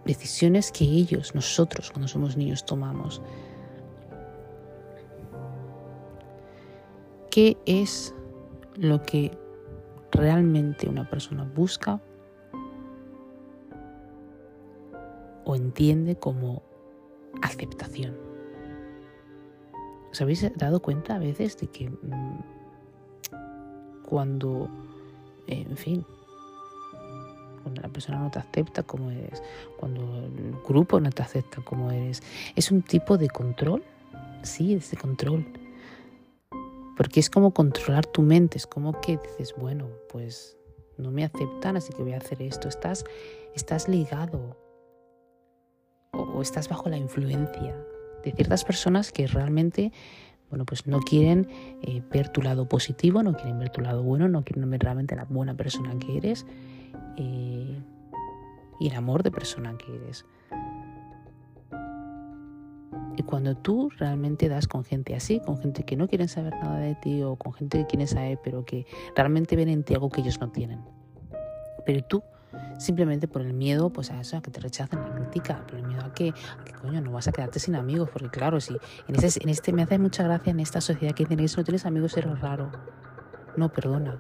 decisiones 0.06 0.72
que 0.72 0.86
ellos, 0.86 1.36
nosotros 1.36 1.92
cuando 1.92 2.08
somos 2.08 2.38
niños 2.38 2.66
tomamos. 2.66 3.22
¿Qué 7.30 7.58
es 7.66 8.14
lo 8.76 9.02
que 9.02 9.38
realmente 10.12 10.88
una 10.88 11.10
persona 11.10 11.50
busca 11.56 12.00
o 15.46 15.56
entiende 15.56 16.16
como 16.16 16.62
aceptación? 17.42 18.33
¿Os 20.14 20.22
habéis 20.22 20.46
dado 20.56 20.80
cuenta 20.80 21.16
a 21.16 21.18
veces 21.18 21.58
de 21.58 21.66
que 21.66 21.90
mm, 21.90 22.38
cuando, 24.08 24.70
eh, 25.48 25.66
en 25.68 25.76
fin, 25.76 26.06
cuando 27.64 27.82
la 27.82 27.90
persona 27.90 28.20
no 28.20 28.30
te 28.30 28.38
acepta 28.38 28.84
como 28.84 29.10
eres, 29.10 29.42
cuando 29.76 30.04
el 30.20 30.56
grupo 30.68 31.00
no 31.00 31.10
te 31.10 31.24
acepta 31.24 31.64
como 31.64 31.90
eres, 31.90 32.22
es 32.56 32.70
un 32.70 32.84
tipo 32.84 33.18
de 33.18 33.28
control? 33.28 33.82
Sí, 34.44 34.76
es 34.76 34.92
de 34.92 34.98
control. 34.98 35.48
Porque 36.96 37.20
es 37.20 37.32
como 37.32 37.52
controlar 37.52 38.06
tu 38.06 38.22
mente, 38.22 38.60
es 38.60 38.68
como 38.68 39.02
que 39.02 39.18
dices, 39.18 39.56
bueno, 39.58 39.88
pues 40.12 40.56
no 41.00 41.10
me 41.10 41.24
aceptan, 41.24 41.76
así 41.76 41.92
que 41.92 42.04
voy 42.04 42.14
a 42.14 42.18
hacer 42.18 42.40
esto. 42.44 42.68
Estás, 42.68 43.04
estás 43.56 43.88
ligado 43.90 44.56
o 46.12 46.40
estás 46.40 46.70
bajo 46.70 46.88
la 46.88 46.98
influencia 46.98 47.76
de 48.24 48.32
ciertas 48.32 48.64
personas 48.64 49.12
que 49.12 49.28
realmente 49.28 49.92
bueno, 50.54 50.66
pues 50.66 50.86
no 50.86 51.00
quieren 51.00 51.48
eh, 51.82 52.04
ver 52.12 52.30
tu 52.30 52.44
lado 52.44 52.70
positivo, 52.70 53.24
no 53.24 53.34
quieren 53.34 53.58
ver 53.58 53.72
tu 53.72 53.82
lado 53.82 54.04
bueno, 54.04 54.28
no 54.28 54.44
quieren 54.44 54.70
ver 54.70 54.82
realmente 54.82 55.16
la 55.16 55.26
buena 55.26 55.56
persona 55.56 55.98
que 55.98 56.16
eres 56.16 56.46
eh, 57.18 57.82
y 58.80 58.88
el 58.88 58.94
amor 58.94 59.24
de 59.24 59.32
persona 59.32 59.76
que 59.80 59.96
eres. 59.96 60.28
Y 63.18 63.24
cuando 63.24 63.56
tú 63.56 63.90
realmente 63.98 64.48
das 64.48 64.68
con 64.68 64.84
gente 64.84 65.16
así, 65.16 65.40
con 65.40 65.58
gente 65.58 65.86
que 65.86 65.96
no 65.96 66.08
quieren 66.08 66.28
saber 66.28 66.54
nada 66.62 66.78
de 66.78 66.94
ti 66.94 67.24
o 67.24 67.36
con 67.36 67.54
gente 67.54 67.80
que 67.80 67.88
quieren 67.88 68.08
saber 68.08 68.40
pero 68.44 68.64
que 68.64 68.86
realmente 69.16 69.56
ven 69.56 69.70
en 69.70 69.84
ti 69.84 69.96
algo 69.96 70.12
que 70.12 70.22
ellos 70.22 70.40
no 70.40 70.52
tienen. 70.52 70.82
Pero 71.84 72.04
tú 72.04 72.22
simplemente 72.78 73.28
por 73.28 73.42
el 73.42 73.54
miedo 73.54 73.92
pues 73.92 74.12
a 74.12 74.20
eso, 74.20 74.38
a 74.38 74.42
que 74.42 74.52
te 74.52 74.60
rechacen 74.60 75.00
la 75.00 75.14
crítica, 75.14 75.66
por 75.68 75.80
el 75.80 75.88
miedo 75.88 76.04
a 76.04 76.14
que, 76.14 76.34
coño, 76.82 77.02
no 77.02 77.12
vas 77.12 77.28
a 77.28 77.32
quedarte 77.32 77.60
sin 77.60 77.76
amigos, 77.76 78.10
porque 78.12 78.30
claro, 78.30 78.60
si 78.60 78.74
en, 79.08 79.16
en 79.16 79.50
este 79.50 79.74
me 79.74 79.84
hace 79.84 79.98
mucha 80.00 80.24
gracia 80.24 80.52
en 80.52 80.60
esta 80.60 80.82
sociedad 80.82 81.14
que 81.14 81.24
dicen 81.24 81.38
que 81.38 81.48
si 81.48 81.58
no 81.58 81.64
tienes 81.64 81.86
amigos 81.86 82.18
eres 82.18 82.40
raro. 82.40 82.72
No, 83.56 83.70
perdona. 83.70 84.20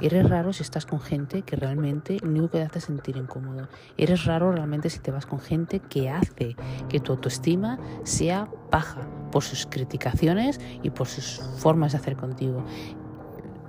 Eres 0.00 0.28
raro 0.28 0.52
si 0.52 0.62
estás 0.62 0.86
con 0.86 1.00
gente 1.00 1.42
que 1.42 1.56
realmente 1.56 2.18
lo 2.22 2.28
único 2.28 2.50
que 2.50 2.58
te 2.58 2.64
hace 2.64 2.80
sentir 2.80 3.16
incómodo. 3.16 3.68
Eres 3.96 4.26
raro 4.26 4.52
realmente 4.52 4.90
si 4.90 5.00
te 5.00 5.10
vas 5.10 5.26
con 5.26 5.40
gente 5.40 5.80
que 5.80 6.08
hace 6.08 6.54
que 6.88 7.00
tu 7.00 7.12
autoestima 7.12 7.80
sea 8.04 8.48
baja 8.70 9.00
por 9.32 9.42
sus 9.42 9.66
criticaciones 9.66 10.60
y 10.84 10.90
por 10.90 11.08
sus 11.08 11.40
formas 11.58 11.92
de 11.92 11.98
hacer 11.98 12.16
contigo 12.16 12.64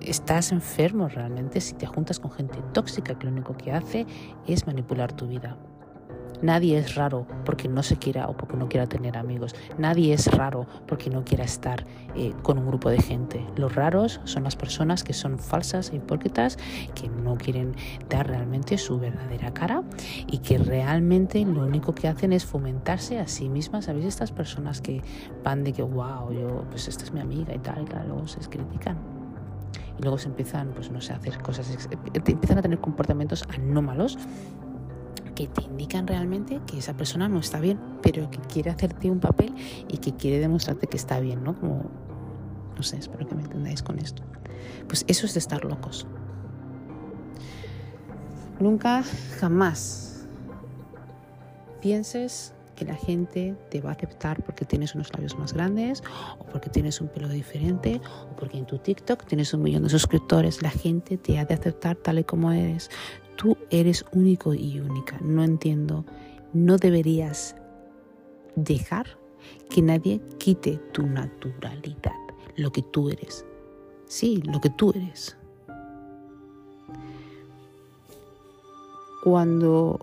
estás 0.09 0.51
enfermo 0.51 1.07
realmente 1.07 1.61
si 1.61 1.73
te 1.73 1.85
juntas 1.85 2.19
con 2.19 2.31
gente 2.31 2.59
tóxica 2.73 3.17
que 3.17 3.25
lo 3.25 3.31
único 3.31 3.55
que 3.55 3.71
hace 3.71 4.05
es 4.47 4.65
manipular 4.67 5.13
tu 5.13 5.27
vida. 5.27 5.57
Nadie 6.41 6.77
es 6.77 6.95
raro 6.95 7.27
porque 7.43 7.67
no 7.67 7.83
se 7.83 7.97
quiera 7.97 8.27
o 8.27 8.37
porque 8.37 8.55
no 8.55 8.69
quiera 8.69 8.87
tener 8.87 9.17
amigos. 9.17 9.55
Nadie 9.77 10.13
es 10.13 10.27
raro 10.31 10.67
porque 10.87 11.09
no 11.09 11.25
quiera 11.25 11.43
estar 11.43 11.85
eh, 12.15 12.33
con 12.43 12.57
un 12.57 12.67
grupo 12.67 12.89
de 12.89 13.01
gente. 13.01 13.45
Los 13.57 13.75
raros 13.75 14.21
son 14.23 14.43
las 14.43 14.55
personas 14.55 15.03
que 15.03 15.11
son 15.11 15.37
falsas 15.37 15.91
e 15.91 15.97
hipócritas, 15.97 16.57
que 16.95 17.09
no 17.09 17.35
quieren 17.35 17.75
dar 18.07 18.27
realmente 18.27 18.77
su 18.77 18.99
verdadera 18.99 19.53
cara 19.53 19.83
y 20.27 20.37
que 20.37 20.57
realmente 20.57 21.43
lo 21.43 21.63
único 21.63 21.93
que 21.93 22.07
hacen 22.07 22.31
es 22.31 22.45
fomentarse 22.45 23.19
a 23.19 23.27
sí 23.27 23.49
mismas. 23.49 23.85
¿Sabéis? 23.85 24.05
Estas 24.05 24.31
personas 24.31 24.79
que 24.79 25.01
van 25.43 25.65
de 25.65 25.73
que, 25.73 25.83
wow, 25.83 26.31
yo, 26.31 26.63
pues 26.69 26.87
esta 26.87 27.03
es 27.03 27.11
mi 27.11 27.19
amiga 27.19 27.53
y 27.53 27.59
tal, 27.59 27.83
y 27.83 28.07
luego 28.07 28.27
se 28.27 28.39
critican 28.39 29.18
luego 30.01 30.17
se 30.17 30.27
empiezan, 30.27 30.71
pues 30.73 30.91
no 30.91 31.01
sé, 31.01 31.13
a 31.13 31.17
hacer 31.17 31.41
cosas, 31.41 31.89
empiezan 32.13 32.57
a 32.57 32.61
tener 32.61 32.79
comportamientos 32.79 33.45
anómalos 33.53 34.17
que 35.35 35.47
te 35.47 35.61
indican 35.61 36.05
realmente 36.07 36.59
que 36.65 36.79
esa 36.79 36.95
persona 36.95 37.29
no 37.29 37.39
está 37.39 37.59
bien, 37.59 37.79
pero 38.01 38.29
que 38.29 38.39
quiere 38.39 38.71
hacerte 38.71 39.09
un 39.09 39.19
papel 39.19 39.55
y 39.87 39.97
que 39.97 40.13
quiere 40.13 40.39
demostrarte 40.39 40.87
que 40.87 40.97
está 40.97 41.19
bien, 41.19 41.43
¿no? 41.43 41.57
Como, 41.57 41.83
no 42.75 42.83
sé, 42.83 42.97
espero 42.97 43.25
que 43.25 43.35
me 43.35 43.43
entendáis 43.43 43.81
con 43.81 43.99
esto. 43.99 44.23
Pues 44.87 45.05
eso 45.07 45.25
es 45.25 45.33
de 45.33 45.39
estar 45.39 45.63
locos. 45.63 46.07
Nunca, 48.59 49.03
jamás 49.39 50.27
pienses 51.81 52.53
que 52.79 52.85
la 52.85 52.95
gente 52.95 53.55
te 53.69 53.81
va 53.81 53.89
a 53.89 53.93
aceptar 53.93 54.41
porque 54.43 54.63
tienes 54.63 54.95
unos 54.95 55.11
labios 55.13 55.37
más 55.37 55.53
grandes 55.53 56.01
o 56.39 56.45
porque 56.45 56.69
tienes 56.69 57.01
un 57.01 57.09
pelo 57.09 57.27
diferente 57.27 57.99
o 58.31 58.35
porque 58.37 58.57
en 58.57 58.65
tu 58.65 58.77
TikTok 58.77 59.25
tienes 59.25 59.53
un 59.53 59.61
millón 59.61 59.83
de 59.83 59.89
suscriptores. 59.89 60.61
La 60.61 60.71
gente 60.71 61.17
te 61.17 61.37
ha 61.37 61.45
de 61.45 61.53
aceptar 61.53 61.97
tal 61.97 62.19
y 62.19 62.23
como 62.23 62.53
eres. 62.53 62.89
Tú 63.35 63.57
eres 63.69 64.05
único 64.13 64.53
y 64.53 64.79
única. 64.79 65.17
No 65.21 65.43
entiendo. 65.43 66.05
No 66.53 66.77
deberías 66.77 67.57
dejar 68.55 69.17
que 69.69 69.81
nadie 69.81 70.21
quite 70.37 70.77
tu 70.93 71.05
naturalidad, 71.05 72.15
lo 72.55 72.71
que 72.71 72.81
tú 72.81 73.09
eres. 73.09 73.45
Sí, 74.07 74.41
lo 74.45 74.61
que 74.61 74.69
tú 74.69 74.91
eres. 74.95 75.37
Cuando 79.23 79.99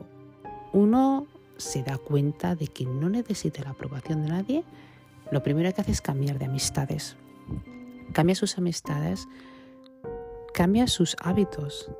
uno 0.74 1.26
se 1.56 1.82
da 1.82 1.98
cuenta 1.98 2.54
de 2.54 2.68
que 2.68 2.84
no 2.84 3.08
necesita 3.08 3.62
la 3.62 3.70
aprobación 3.70 4.22
de 4.22 4.28
nadie, 4.28 4.64
lo 5.30 5.42
primero 5.42 5.72
que 5.72 5.80
hace 5.80 5.92
es 5.92 6.00
cambiar 6.00 6.38
de 6.38 6.46
amistades. 6.46 7.16
Cambia 8.12 8.34
sus 8.34 8.58
amistades, 8.58 9.26
cambia 10.54 10.86
sus 10.86 11.16
hábitos, 11.20 11.90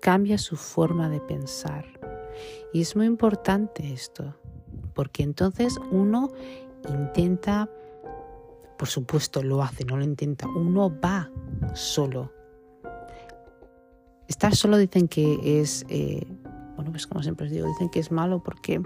cambia 0.00 0.38
su 0.38 0.56
forma 0.56 1.08
de 1.08 1.20
pensar. 1.20 1.86
Y 2.72 2.82
es 2.82 2.96
muy 2.96 3.06
importante 3.06 3.92
esto, 3.92 4.34
porque 4.94 5.22
entonces 5.22 5.78
uno 5.90 6.30
intenta, 6.88 7.70
por 8.76 8.88
supuesto 8.88 9.42
lo 9.42 9.62
hace, 9.62 9.84
no 9.84 9.96
lo 9.96 10.04
intenta, 10.04 10.46
uno 10.48 10.92
va 11.00 11.30
solo. 11.74 12.32
Estar 14.28 14.54
solo 14.54 14.76
dicen 14.76 15.08
que 15.08 15.60
es 15.60 15.84
eh, 15.88 16.26
bueno, 16.76 16.90
pues 16.90 17.06
como 17.06 17.22
siempre 17.22 17.46
os 17.46 17.52
digo, 17.52 17.66
dicen 17.66 17.88
que 17.88 18.00
es 18.00 18.10
malo 18.10 18.42
porque 18.42 18.82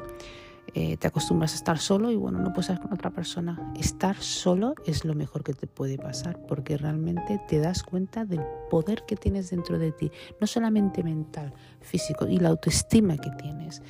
eh, 0.74 0.98
te 0.98 1.06
acostumbras 1.06 1.52
a 1.52 1.56
estar 1.56 1.78
solo 1.78 2.10
y 2.10 2.16
bueno, 2.16 2.38
no 2.40 2.52
puedes 2.52 2.68
estar 2.68 2.82
con 2.82 2.92
otra 2.92 3.10
persona. 3.10 3.72
Estar 3.76 4.16
solo 4.16 4.74
es 4.84 5.04
lo 5.04 5.14
mejor 5.14 5.42
que 5.42 5.54
te 5.54 5.66
puede 5.66 5.96
pasar 5.96 6.38
porque 6.46 6.76
realmente 6.76 7.40
te 7.48 7.58
das 7.58 7.82
cuenta 7.82 8.24
del 8.24 8.42
poder 8.70 9.04
que 9.06 9.16
tienes 9.16 9.50
dentro 9.50 9.78
de 9.78 9.92
ti, 9.92 10.10
no 10.40 10.46
solamente 10.46 11.02
mental, 11.02 11.54
físico 11.80 12.26
y 12.26 12.38
la 12.38 12.50
autoestima 12.50 13.16
que 13.16 13.30
tienes. 13.30 13.82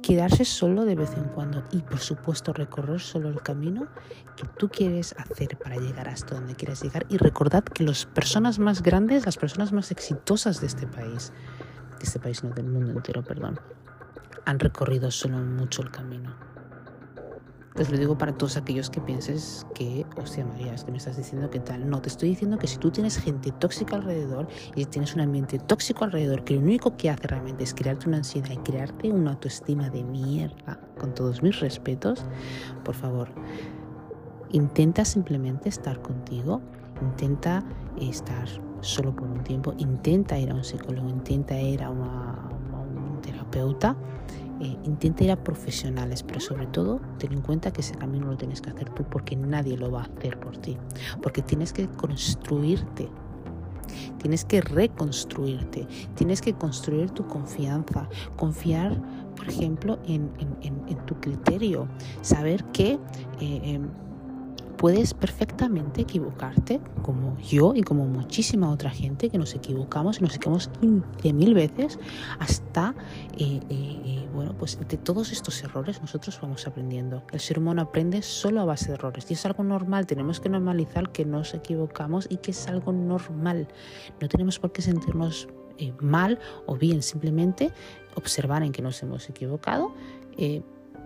Quedarse 0.00 0.44
solo 0.44 0.84
de 0.84 0.94
vez 0.94 1.12
en 1.16 1.24
cuando 1.24 1.64
y 1.72 1.78
por 1.78 1.98
supuesto 1.98 2.52
recorrer 2.52 3.00
solo 3.00 3.28
el 3.28 3.42
camino 3.42 3.88
que 4.36 4.44
tú 4.58 4.68
quieres 4.68 5.14
hacer 5.18 5.58
para 5.58 5.76
llegar 5.76 6.08
hasta 6.08 6.36
donde 6.36 6.54
quieras 6.54 6.82
llegar 6.82 7.06
y 7.08 7.16
recordad 7.16 7.64
que 7.64 7.84
las 7.84 8.06
personas 8.06 8.58
más 8.58 8.82
grandes, 8.82 9.26
las 9.26 9.36
personas 9.36 9.72
más 9.72 9.90
exitosas 9.90 10.60
de 10.60 10.68
este 10.68 10.86
país, 10.86 11.32
de 11.98 12.04
este 12.04 12.18
país, 12.18 12.42
no 12.44 12.50
del 12.50 12.66
mundo 12.66 12.92
entero, 12.92 13.22
perdón, 13.22 13.58
han 14.44 14.58
recorrido 14.58 15.10
solo 15.10 15.38
mucho 15.38 15.82
el 15.82 15.90
camino. 15.90 16.34
Pues 17.76 17.90
lo 17.90 17.98
digo 17.98 18.16
para 18.16 18.32
todos 18.32 18.56
aquellos 18.56 18.88
que 18.88 19.02
pienses 19.02 19.66
que, 19.74 20.06
hostia 20.16 20.46
María, 20.46 20.72
es 20.72 20.84
que 20.84 20.90
me 20.90 20.96
estás 20.96 21.18
diciendo 21.18 21.50
que 21.50 21.60
tal. 21.60 21.90
No, 21.90 22.00
te 22.00 22.08
estoy 22.08 22.30
diciendo 22.30 22.56
que 22.56 22.66
si 22.66 22.78
tú 22.78 22.90
tienes 22.90 23.18
gente 23.18 23.52
tóxica 23.52 23.96
alrededor 23.96 24.48
y 24.74 24.86
tienes 24.86 25.14
un 25.14 25.20
ambiente 25.20 25.58
tóxico 25.58 26.04
alrededor 26.04 26.42
que 26.42 26.54
lo 26.54 26.60
único 26.60 26.96
que 26.96 27.10
hace 27.10 27.26
realmente 27.28 27.64
es 27.64 27.74
crearte 27.74 28.08
una 28.08 28.16
ansiedad 28.16 28.50
y 28.50 28.56
crearte 28.56 29.12
una 29.12 29.32
autoestima 29.32 29.90
de 29.90 30.04
mierda, 30.04 30.80
con 30.96 31.14
todos 31.14 31.42
mis 31.42 31.60
respetos, 31.60 32.24
por 32.82 32.94
favor, 32.94 33.28
intenta 34.52 35.04
simplemente 35.04 35.68
estar 35.68 36.00
contigo, 36.00 36.62
intenta 37.02 37.62
estar 38.00 38.48
solo 38.80 39.14
por 39.14 39.28
un 39.28 39.42
tiempo, 39.42 39.74
intenta 39.78 40.38
ir 40.38 40.50
a 40.50 40.54
un 40.54 40.64
psicólogo, 40.64 41.08
intenta 41.08 41.60
ir 41.60 41.82
a, 41.82 41.90
un 41.90 43.20
terapeuta, 43.22 43.96
eh, 44.60 44.76
intenta 44.84 45.24
ir 45.24 45.30
a 45.32 45.42
profesionales, 45.42 46.22
pero 46.22 46.40
sobre 46.40 46.66
todo 46.66 47.00
ten 47.18 47.32
en 47.32 47.42
cuenta 47.42 47.72
que 47.72 47.80
ese 47.80 47.94
camino 47.94 48.26
lo 48.26 48.36
tienes 48.36 48.60
que 48.60 48.70
hacer 48.70 48.90
tú 48.90 49.04
porque 49.04 49.36
nadie 49.36 49.76
lo 49.76 49.90
va 49.90 50.02
a 50.02 50.04
hacer 50.04 50.38
por 50.38 50.56
ti, 50.56 50.76
porque 51.22 51.42
tienes 51.42 51.72
que 51.72 51.88
construirte. 51.88 53.08
Tienes 54.18 54.44
que 54.44 54.60
reconstruirte, 54.60 55.86
tienes 56.16 56.40
que 56.40 56.52
construir 56.52 57.10
tu 57.10 57.26
confianza, 57.26 58.08
confiar, 58.36 59.00
por 59.36 59.48
ejemplo, 59.48 59.98
en, 60.06 60.28
tu 61.06 61.14
criterio, 61.20 61.86
saber 62.20 62.64
que 62.72 62.98
eh, 63.40 63.60
em, 63.62 63.88
puedes 64.76 65.14
perfectamente 65.14 66.02
equivocarte, 66.02 66.80
como 67.02 67.38
yo 67.38 67.72
y 67.74 67.82
como 67.82 68.06
muchísima 68.06 68.70
otra 68.70 68.90
gente 68.90 69.30
que 69.30 69.38
nos 69.38 69.54
equivocamos 69.54 70.18
y 70.18 70.22
nos 70.22 70.36
equivocamos 70.36 70.70
15.000 70.80 71.54
veces 71.54 71.98
hasta, 72.38 72.94
eh, 73.36 73.60
eh, 73.68 74.00
eh, 74.04 74.28
bueno, 74.34 74.54
pues 74.58 74.78
de 74.78 74.96
todos 74.96 75.32
estos 75.32 75.62
errores 75.62 76.00
nosotros 76.00 76.38
vamos 76.40 76.66
aprendiendo. 76.66 77.22
El 77.32 77.40
ser 77.40 77.58
humano 77.58 77.82
aprende 77.82 78.22
solo 78.22 78.60
a 78.60 78.64
base 78.64 78.88
de 78.88 78.94
errores 78.94 79.30
y 79.30 79.34
es 79.34 79.46
algo 79.46 79.64
normal, 79.64 80.06
tenemos 80.06 80.40
que 80.40 80.48
normalizar 80.48 81.10
que 81.10 81.24
nos 81.24 81.54
equivocamos 81.54 82.26
y 82.30 82.36
que 82.38 82.50
es 82.50 82.68
algo 82.68 82.92
normal. 82.92 83.68
No 84.20 84.28
tenemos 84.28 84.58
por 84.58 84.72
qué 84.72 84.82
sentirnos 84.82 85.48
mal 86.00 86.38
o 86.66 86.76
bien, 86.76 87.02
simplemente 87.02 87.70
observar 88.14 88.62
en 88.62 88.72
que 88.72 88.80
nos 88.80 89.02
hemos 89.02 89.28
equivocado 89.28 89.92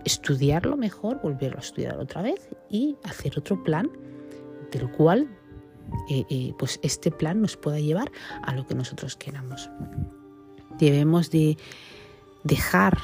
estudiarlo 0.05 0.77
mejor, 0.77 1.21
volverlo 1.21 1.57
a 1.57 1.61
estudiar 1.61 1.97
otra 1.97 2.21
vez 2.21 2.49
y 2.69 2.97
hacer 3.03 3.37
otro 3.37 3.63
plan 3.63 3.89
del 4.71 4.89
cual 4.91 5.29
eh, 6.09 6.25
eh, 6.29 6.53
pues 6.57 6.79
este 6.83 7.11
plan 7.11 7.41
nos 7.41 7.57
pueda 7.57 7.79
llevar 7.79 8.11
a 8.43 8.53
lo 8.53 8.65
que 8.65 8.75
nosotros 8.75 9.15
queramos. 9.15 9.69
Debemos 10.79 11.29
de 11.29 11.57
dejar 12.43 12.97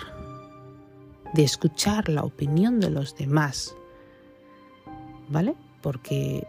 de 1.33 1.43
escuchar 1.43 2.09
la 2.09 2.23
opinión 2.23 2.79
de 2.79 2.89
los 2.89 3.15
demás, 3.15 3.75
¿vale? 5.27 5.55
Porque 5.81 6.47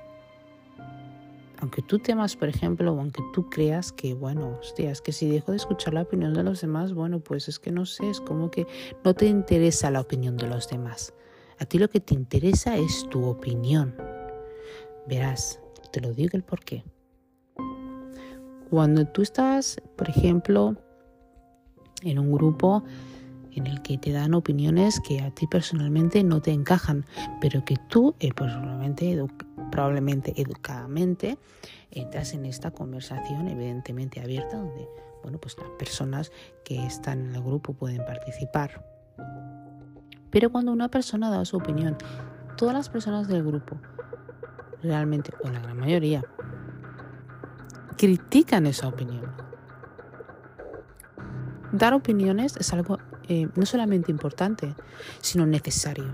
aunque 1.60 1.82
tú 1.82 1.98
temas, 1.98 2.36
por 2.36 2.48
ejemplo, 2.48 2.92
o 2.92 3.00
aunque 3.00 3.22
tú 3.32 3.50
creas 3.50 3.92
que, 3.92 4.14
bueno, 4.14 4.58
hostia, 4.60 4.90
es 4.90 5.00
que 5.00 5.12
si 5.12 5.28
dejo 5.28 5.50
de 5.50 5.56
escuchar 5.56 5.94
la 5.94 6.02
opinión 6.02 6.32
de 6.34 6.44
los 6.44 6.60
demás, 6.60 6.92
bueno, 6.94 7.20
pues 7.20 7.48
es 7.48 7.58
que 7.58 7.72
no 7.72 7.84
sé, 7.84 8.08
es 8.08 8.20
como 8.20 8.50
que 8.50 8.66
no 9.04 9.14
te 9.14 9.26
interesa 9.26 9.90
la 9.90 10.00
opinión 10.00 10.36
de 10.36 10.46
los 10.46 10.68
demás. 10.68 11.14
A 11.58 11.64
ti 11.64 11.78
lo 11.78 11.88
que 11.88 11.98
te 11.98 12.14
interesa 12.14 12.76
es 12.76 13.08
tu 13.10 13.24
opinión. 13.24 13.94
Verás, 15.08 15.60
te 15.90 16.00
lo 16.00 16.12
digo 16.12 16.36
el 16.36 16.44
por 16.44 16.60
qué. 16.64 16.84
Cuando 18.70 19.06
tú 19.06 19.22
estás, 19.22 19.80
por 19.96 20.08
ejemplo, 20.08 20.76
en 22.02 22.18
un 22.20 22.32
grupo 22.32 22.84
en 23.52 23.66
el 23.66 23.82
que 23.82 23.98
te 23.98 24.12
dan 24.12 24.34
opiniones 24.34 25.00
que 25.00 25.20
a 25.20 25.30
ti 25.30 25.46
personalmente 25.46 26.22
no 26.24 26.40
te 26.40 26.52
encajan, 26.52 27.06
pero 27.40 27.64
que 27.64 27.76
tú, 27.88 28.14
eh, 28.20 28.30
pues, 28.34 28.52
probablemente, 28.52 29.24
probablemente 29.70 30.40
educadamente, 30.40 31.38
entras 31.90 32.34
en 32.34 32.44
esta 32.46 32.70
conversación 32.70 33.48
evidentemente 33.48 34.20
abierta 34.20 34.58
donde 34.58 34.86
bueno, 35.22 35.38
pues 35.38 35.56
las 35.58 35.68
personas 35.70 36.32
que 36.64 36.86
están 36.86 37.26
en 37.26 37.34
el 37.34 37.42
grupo 37.42 37.74
pueden 37.74 38.04
participar. 38.04 38.84
Pero 40.30 40.50
cuando 40.50 40.72
una 40.72 40.88
persona 40.88 41.30
da 41.30 41.44
su 41.44 41.56
opinión, 41.56 41.96
todas 42.56 42.74
las 42.74 42.88
personas 42.88 43.28
del 43.28 43.44
grupo, 43.44 43.78
realmente, 44.82 45.32
o 45.42 45.48
la 45.48 45.60
gran 45.60 45.76
mayoría, 45.76 46.22
critican 47.96 48.66
esa 48.66 48.88
opinión. 48.88 49.32
Dar 51.72 51.92
opiniones 51.92 52.56
es 52.56 52.72
algo 52.72 52.97
eh, 53.28 53.48
no 53.54 53.66
solamente 53.66 54.10
importante, 54.10 54.74
sino 55.20 55.46
necesario. 55.46 56.06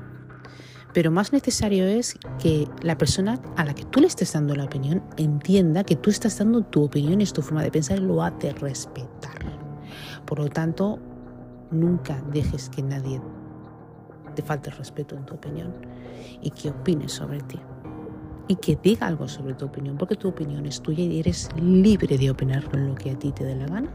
Pero 0.93 1.11
más 1.11 1.33
necesario 1.33 1.87
es 1.87 2.17
que 2.39 2.69
la 2.83 2.97
persona 2.97 3.41
a 3.57 3.65
la 3.65 3.75
que 3.75 3.85
tú 3.85 4.01
le 4.01 4.07
estés 4.07 4.33
dando 4.33 4.55
la 4.55 4.65
opinión 4.65 5.03
entienda 5.17 5.83
que 5.83 5.97
tú 5.97 6.11
estás 6.11 6.39
dando 6.39 6.63
tu 6.63 6.85
opinión 6.85 7.21
y 7.21 7.27
tu 7.27 7.43
forma 7.43 7.63
de 7.63 7.71
pensar 7.71 7.99
y 7.99 8.03
lo 8.03 8.23
ha 8.23 8.31
de 8.31 8.53
respetar. 8.53 9.59
Por 10.25 10.39
lo 10.39 10.49
tanto, 10.49 11.01
nunca 11.71 12.23
dejes 12.33 12.69
que 12.69 12.83
nadie 12.83 13.21
te 14.37 14.43
falte 14.43 14.71
el 14.71 14.77
respeto 14.77 15.17
en 15.17 15.27
tu 15.27 15.35
opinión 15.35 15.75
y 16.41 16.51
que 16.51 16.71
opine 16.71 17.09
sobre 17.09 17.41
ti 17.41 17.61
y 18.47 18.57
que 18.57 18.77
diga 18.77 19.07
algo 19.07 19.27
sobre 19.27 19.55
tu 19.55 19.65
opinión, 19.65 19.97
porque 19.97 20.17
tu 20.17 20.29
opinión 20.29 20.67
es 20.67 20.81
tuya 20.81 21.03
y 21.03 21.19
eres 21.19 21.49
libre 21.57 22.19
de 22.19 22.31
opinar 22.31 22.65
lo 22.77 22.95
que 22.95 23.11
a 23.11 23.19
ti 23.19 23.33
te 23.33 23.45
dé 23.45 23.57
la 23.57 23.67
gana 23.67 23.91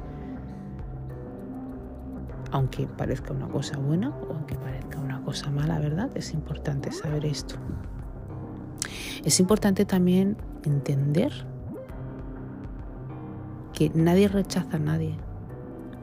aunque 2.51 2.87
parezca 2.87 3.33
una 3.33 3.47
cosa 3.47 3.77
buena 3.77 4.09
o 4.09 4.33
aunque 4.33 4.55
parezca 4.55 4.99
una 4.99 5.21
cosa 5.23 5.51
mala, 5.51 5.79
¿verdad? 5.79 6.09
Es 6.15 6.33
importante 6.33 6.91
saber 6.91 7.25
esto. 7.25 7.55
Es 9.23 9.39
importante 9.39 9.85
también 9.85 10.37
entender 10.63 11.31
que 13.73 13.91
nadie 13.93 14.27
rechaza 14.27 14.77
a 14.77 14.79
nadie. 14.79 15.15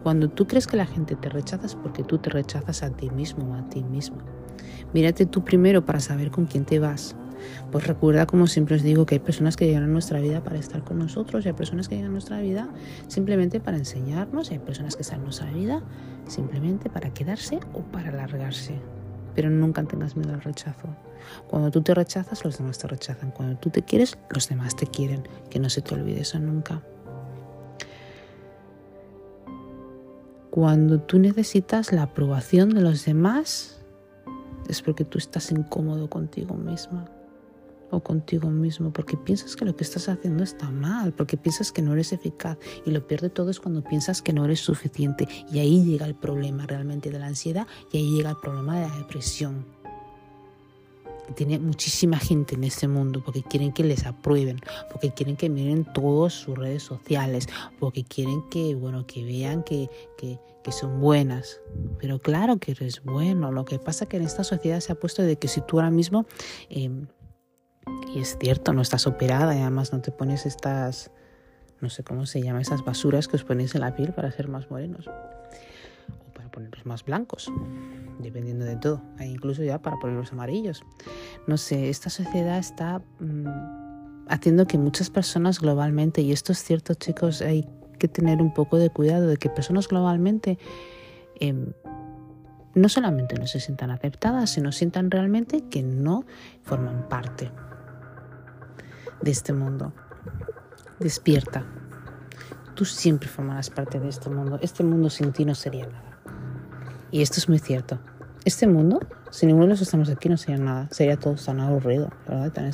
Cuando 0.03 0.29
tú 0.29 0.47
crees 0.47 0.67
que 0.67 0.77
la 0.77 0.87
gente 0.87 1.17
te 1.17 1.29
rechaza 1.29 1.67
es 1.67 1.75
porque 1.75 2.05
tú 2.05 2.19
te 2.19 2.31
rechazas 2.31 2.83
a 2.83 2.91
ti 2.91 3.11
mismo 3.11 3.51
o 3.51 3.55
a 3.55 3.69
ti 3.69 3.83
misma. 3.83 4.19
Mírate 4.95 5.27
tú 5.27 5.45
primero 5.45 5.85
para 5.85 6.01
saber 6.01 6.31
con 6.31 6.47
quién 6.47 6.65
te 6.65 6.79
vas. 6.79 7.17
Pues 7.73 7.87
recuerda, 7.87 8.27
como 8.27 8.47
siempre 8.47 8.77
os 8.77 8.83
digo, 8.83 9.07
que 9.07 9.17
hay 9.17 9.19
personas 9.19 9.57
que 9.57 9.67
llegan 9.67 9.85
a 9.85 9.89
nuestra 9.89 10.21
vida 10.21 10.43
para 10.43 10.59
estar 10.59 10.85
con 10.85 10.99
nosotros 10.99 11.45
y 11.45 11.49
hay 11.49 11.55
personas 11.55 11.89
que 11.89 11.97
llegan 11.97 12.11
a 12.11 12.13
nuestra 12.13 12.41
vida 12.41 12.69
simplemente 13.09 13.61
para 13.61 13.77
enseñarnos 13.77 14.51
y 14.51 14.55
hay 14.55 14.61
personas 14.61 14.97
que 14.97 15.03
están 15.03 15.19
en 15.19 15.25
nuestra 15.25 15.51
vida 15.51 15.83
simplemente 16.29 16.91
para 16.91 17.13
quedarse 17.13 17.61
o 17.75 17.81
para 17.81 18.11
alargarse. 18.11 18.81
Pero 19.35 19.51
nunca 19.51 19.83
tengas 19.85 20.17
miedo 20.17 20.33
al 20.33 20.41
rechazo. 20.41 20.89
Cuando 21.49 21.71
tú 21.71 21.83
te 21.83 21.95
rechazas, 21.95 22.45
los 22.45 22.57
demás 22.57 22.79
te 22.79 22.87
rechazan. 22.87 23.31
Cuando 23.33 23.59
tú 23.59 23.69
te 23.71 23.83
quieres, 23.83 24.17
los 24.31 24.49
demás 24.49 24.77
te 24.77 24.87
quieren. 24.87 25.29
Que 25.51 25.59
no 25.59 25.69
se 25.69 25.83
te 25.83 25.95
olvide 25.95 26.23
eso 26.23 26.39
nunca. 26.39 26.83
Cuando 30.51 31.01
tú 31.01 31.19
necesitas 31.19 31.93
la 31.93 32.05
aprobación 32.05 32.71
de 32.71 32.81
los 32.81 33.05
demás, 33.05 33.85
es 34.69 34.81
porque 34.81 35.05
tú 35.05 35.19
estás 35.19 35.53
incómodo 35.53 36.09
contigo 36.09 36.55
misma 36.55 37.11
o 37.91 38.01
contigo 38.01 38.51
mismo, 38.51 38.93
porque 38.93 39.17
piensas 39.17 39.57
que 39.57 39.65
lo 39.65 39.77
que 39.77 39.85
estás 39.85 40.09
haciendo 40.09 40.45
está 40.45 40.71
mal, 40.71 41.13
porque 41.13 41.37
piensas 41.37 41.73
que 41.73 41.83
no 41.83 41.93
eres 41.93 42.13
eficaz 42.13 42.59
y 42.85 42.91
lo 42.91 43.07
peor 43.07 43.21
de 43.23 43.31
todo 43.31 43.51
es 43.51 43.61
cuando 43.61 43.83
piensas 43.83 44.23
que 44.23 44.33
no 44.33 44.45
eres 44.45 44.61
suficiente 44.61 45.29
y 45.53 45.59
ahí 45.59 45.85
llega 45.85 46.07
el 46.07 46.15
problema 46.15 46.67
realmente 46.67 47.11
de 47.11 47.19
la 47.19 47.27
ansiedad 47.27 47.67
y 47.93 47.99
ahí 47.99 48.17
llega 48.17 48.31
el 48.31 48.37
problema 48.37 48.81
de 48.81 48.89
la 48.89 48.97
depresión. 48.97 49.65
Tiene 51.35 51.59
muchísima 51.59 52.19
gente 52.19 52.55
en 52.55 52.63
este 52.63 52.87
mundo 52.87 53.21
porque 53.25 53.43
quieren 53.43 53.73
que 53.73 53.83
les 53.83 54.07
aprueben, 54.07 54.61
porque 54.93 55.11
quieren 55.11 55.37
que 55.37 55.49
miren 55.49 55.85
todas 55.85 56.33
sus 56.33 56.57
redes 56.57 56.85
sociales, 56.85 57.49
porque 57.81 58.05
quieren 58.05 58.49
que, 58.49 58.77
bueno, 58.77 59.07
que 59.09 59.25
vean 59.25 59.65
que, 59.65 59.91
que, 60.17 60.39
que 60.63 60.71
son 60.71 61.01
buenas. 61.01 61.61
Pero 61.99 62.21
claro 62.21 62.59
que 62.59 62.73
eres 62.73 63.03
bueno. 63.03 63.51
Lo 63.51 63.65
que 63.65 63.81
pasa 63.81 64.05
es 64.05 64.09
que 64.09 64.19
en 64.19 64.23
esta 64.23 64.45
sociedad 64.45 64.79
se 64.79 64.93
ha 64.93 64.95
puesto 64.95 65.23
de 65.23 65.37
que 65.37 65.49
si 65.49 65.61
tú 65.63 65.79
ahora 65.79 65.91
mismo 65.91 66.27
eh, 66.71 66.91
y 68.17 68.21
es 68.21 68.39
cierto, 68.39 68.73
no 68.73 68.81
estás 68.81 69.07
operada 69.07 69.55
y 69.55 69.61
además 69.61 69.93
no 69.93 70.01
te 70.01 70.11
pones 70.11 70.47
estas, 70.47 71.11
no 71.83 71.91
sé 71.91 72.03
cómo 72.03 72.25
se 72.25 72.41
llama, 72.41 72.63
esas 72.63 72.83
basuras 72.83 73.29
que 73.29 73.37
os 73.37 73.45
ponéis 73.45 73.75
en 73.75 73.83
la 73.83 73.95
piel 73.95 74.15
para 74.15 74.31
ser 74.31 74.49
más 74.49 74.71
morenos. 74.71 75.07
O 75.07 76.33
para 76.33 76.51
ponerlos 76.51 76.87
más 76.87 77.05
blancos, 77.05 77.53
dependiendo 78.19 78.65
de 78.65 78.77
todo. 78.77 79.03
Incluso 79.21 79.63
ya 79.63 79.83
para 79.83 79.99
ponerlos 79.99 80.33
amarillos. 80.33 80.83
No 81.47 81.59
sé, 81.59 81.91
esta 81.91 82.09
sociedad 82.09 82.57
está 82.57 83.03
mm, 83.21 84.25
haciendo 84.29 84.67
que 84.67 84.79
muchas 84.79 85.11
personas 85.11 85.61
globalmente, 85.61 86.23
y 86.23 86.33
esto 86.33 86.53
es 86.53 86.65
cierto 86.65 86.95
chicos, 86.95 87.43
hay 87.43 87.69
que 87.99 88.09
tener 88.09 88.41
un 88.41 88.55
poco 88.55 88.79
de 88.79 88.89
cuidado 88.89 89.27
de 89.27 89.37
que 89.37 89.51
personas 89.51 89.89
globalmente... 89.89 90.59
Em, 91.39 91.75
no 92.75 92.91
solamente 92.91 93.39
no 93.39 93.47
se 93.47 93.59
sientan 93.59 93.91
aceptadas, 93.91 94.51
sino 94.51 94.71
sientan 94.71 95.11
realmente 95.11 95.65
que 95.71 95.83
no 95.83 96.27
forman 96.63 97.09
parte 97.09 97.51
de 99.21 99.31
este 99.31 99.53
mundo. 99.53 99.93
Despierta. 100.99 101.65
Tú 102.75 102.85
siempre 102.85 103.29
formarás 103.29 103.71
parte 103.71 103.99
de 103.99 104.09
este 104.09 104.31
mundo. 104.31 104.59
Este 104.63 104.85
mundo 104.85 105.11
sin 105.11 105.33
ti 105.33 105.45
no 105.45 105.55
sería 105.55 105.87
nada. 105.87 106.19
Y 107.11 107.23
esto 107.23 107.39
es 107.39 107.49
muy 107.49 107.59
cierto. 107.59 107.99
Este 108.45 108.67
mundo, 108.67 109.01
si 109.31 109.47
ninguno 109.47 109.67
de 109.67 109.71
los 109.71 109.81
estamos 109.81 110.11
aquí, 110.11 110.29
no 110.29 110.37
sería 110.37 110.63
nada. 110.63 110.89
Sería 110.91 111.17
todo 111.17 111.35
tan 111.35 111.61
aburrido, 111.61 112.11
¿verdad? 112.29 112.53
Tan, 112.53 112.71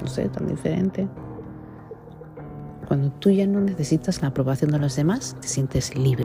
no 0.00 0.06
sé, 0.06 0.28
tan 0.28 0.46
diferente. 0.46 1.08
Cuando 2.86 3.10
tú 3.12 3.30
ya 3.30 3.46
no 3.46 3.60
necesitas 3.60 4.22
la 4.22 4.28
aprobación 4.28 4.70
de 4.70 4.78
los 4.78 4.94
demás, 4.94 5.36
te 5.40 5.48
sientes 5.48 5.96
libre. 5.96 6.24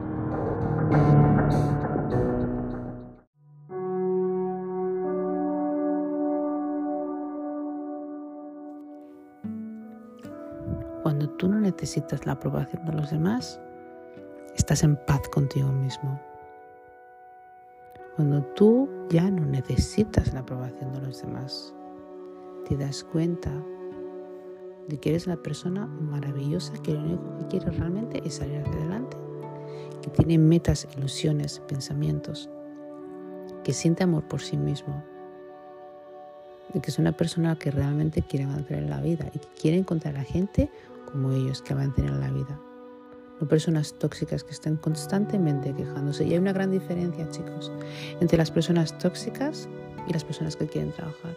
Necesitas 11.82 12.28
la 12.28 12.34
aprobación 12.34 12.86
de 12.86 12.94
los 12.94 13.10
demás, 13.10 13.60
estás 14.56 14.84
en 14.84 14.96
paz 15.08 15.22
contigo 15.30 15.72
mismo. 15.72 16.22
Cuando 18.15 18.44
tú 18.54 18.88
ya 19.10 19.32
no 19.32 19.44
necesitas 19.48 20.32
la 20.32 20.41
aprobación 20.41 20.94
de 20.94 21.02
los 21.02 21.24
demás, 21.24 21.74
te 22.70 22.78
das 22.78 23.04
cuenta 23.04 23.52
de 24.89 25.00
que 25.00 25.10
eres 25.10 25.26
la 25.26 25.38
persona 25.38 25.88
maravillosa 25.88 26.74
que 26.84 26.94
lo 26.94 27.00
único 27.00 27.38
que 27.39 27.48
quiere 27.48 27.72
realmente 27.72 28.22
es 28.24 28.36
salir 28.36 28.60
hacia 28.60 28.74
adelante, 28.74 29.17
que 30.04 30.12
tiene 30.12 30.38
metas, 30.38 30.88
ilusiones, 30.96 31.62
pensamientos, 31.67 32.48
que 33.63 33.74
siente 33.74 34.04
amor 34.04 34.28
por 34.28 34.41
sí 34.41 34.56
mismo, 34.56 35.04
de 36.76 36.80
que 36.80 36.91
es 36.91 37.00
una 37.00 37.13
persona 37.13 37.58
que 37.58 37.72
realmente 37.72 38.22
quiere 38.22 38.46
avanzar 38.46 38.78
en 38.78 38.89
la 38.91 39.02
vida 39.02 39.26
y 39.34 39.39
que 39.39 39.48
quiere 39.60 39.78
encontrar 39.78 40.15
a 40.15 40.20
la 40.20 40.24
gente 40.24 40.70
como 41.12 41.32
ellos 41.32 41.62
que 41.62 41.74
avancen 41.74 42.08
en 42.08 42.19
la 42.19 42.30
vida. 42.32 42.60
No 43.39 43.47
personas 43.47 43.97
tóxicas 43.97 44.43
que 44.43 44.52
estén 44.52 44.78
constantemente 44.78 45.74
quejándose. 45.74 46.26
Y 46.26 46.34
hay 46.34 46.38
una 46.38 46.54
gran 46.54 46.71
diferencia, 46.71 47.28
chicos, 47.30 47.71
entre 48.19 48.38
las 48.38 48.52
personas 48.52 48.97
tóxicas 49.00 49.67
y 50.08 50.13
las 50.13 50.24
personas 50.24 50.56
que 50.56 50.67
quieren 50.67 50.91
trabajar. 50.91 51.36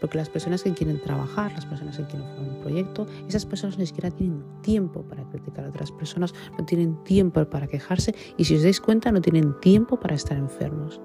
Porque 0.00 0.18
las 0.18 0.28
personas 0.28 0.62
que 0.62 0.72
quieren 0.72 1.00
trabajar, 1.00 1.52
las 1.52 1.66
personas 1.66 1.96
que 1.96 2.04
quieren 2.04 2.28
formar 2.28 2.54
un 2.54 2.60
proyecto, 2.60 3.06
esas 3.26 3.46
personas 3.46 3.78
ni 3.78 3.86
siquiera 3.86 4.10
tienen 4.10 4.44
tiempo 4.62 5.02
para 5.02 5.24
criticar 5.30 5.64
a 5.64 5.68
otras 5.68 5.90
personas, 5.90 6.34
no 6.58 6.64
tienen 6.64 7.02
tiempo 7.04 7.44
para 7.48 7.66
quejarse 7.66 8.14
y 8.36 8.44
si 8.44 8.56
os 8.56 8.62
dais 8.62 8.80
cuenta 8.80 9.10
no 9.10 9.20
tienen 9.20 9.58
tiempo 9.60 9.98
para 9.98 10.14
estar 10.14 10.36
enfermos. 10.36 11.00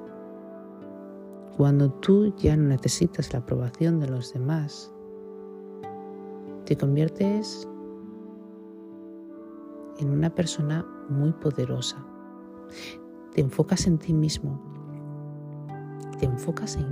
Cuando 1.56 1.90
tú 1.90 2.36
ya 2.36 2.58
no 2.58 2.68
necesitas 2.68 3.32
la 3.32 3.40
aprobación 3.40 4.00
de 4.00 4.10
los 4.10 4.34
demás, 4.34 4.92
te 6.66 6.76
conviertes 6.76 7.68
en 10.00 10.10
una 10.10 10.30
persona 10.30 10.86
muy 11.10 11.32
poderosa. 11.32 11.98
Te 13.34 13.42
enfocas 13.42 13.88
en 13.88 13.98
ti 13.98 14.14
mismo. 14.14 14.62
Te 16.20 16.26
enfocas 16.26 16.78
en, 16.78 16.88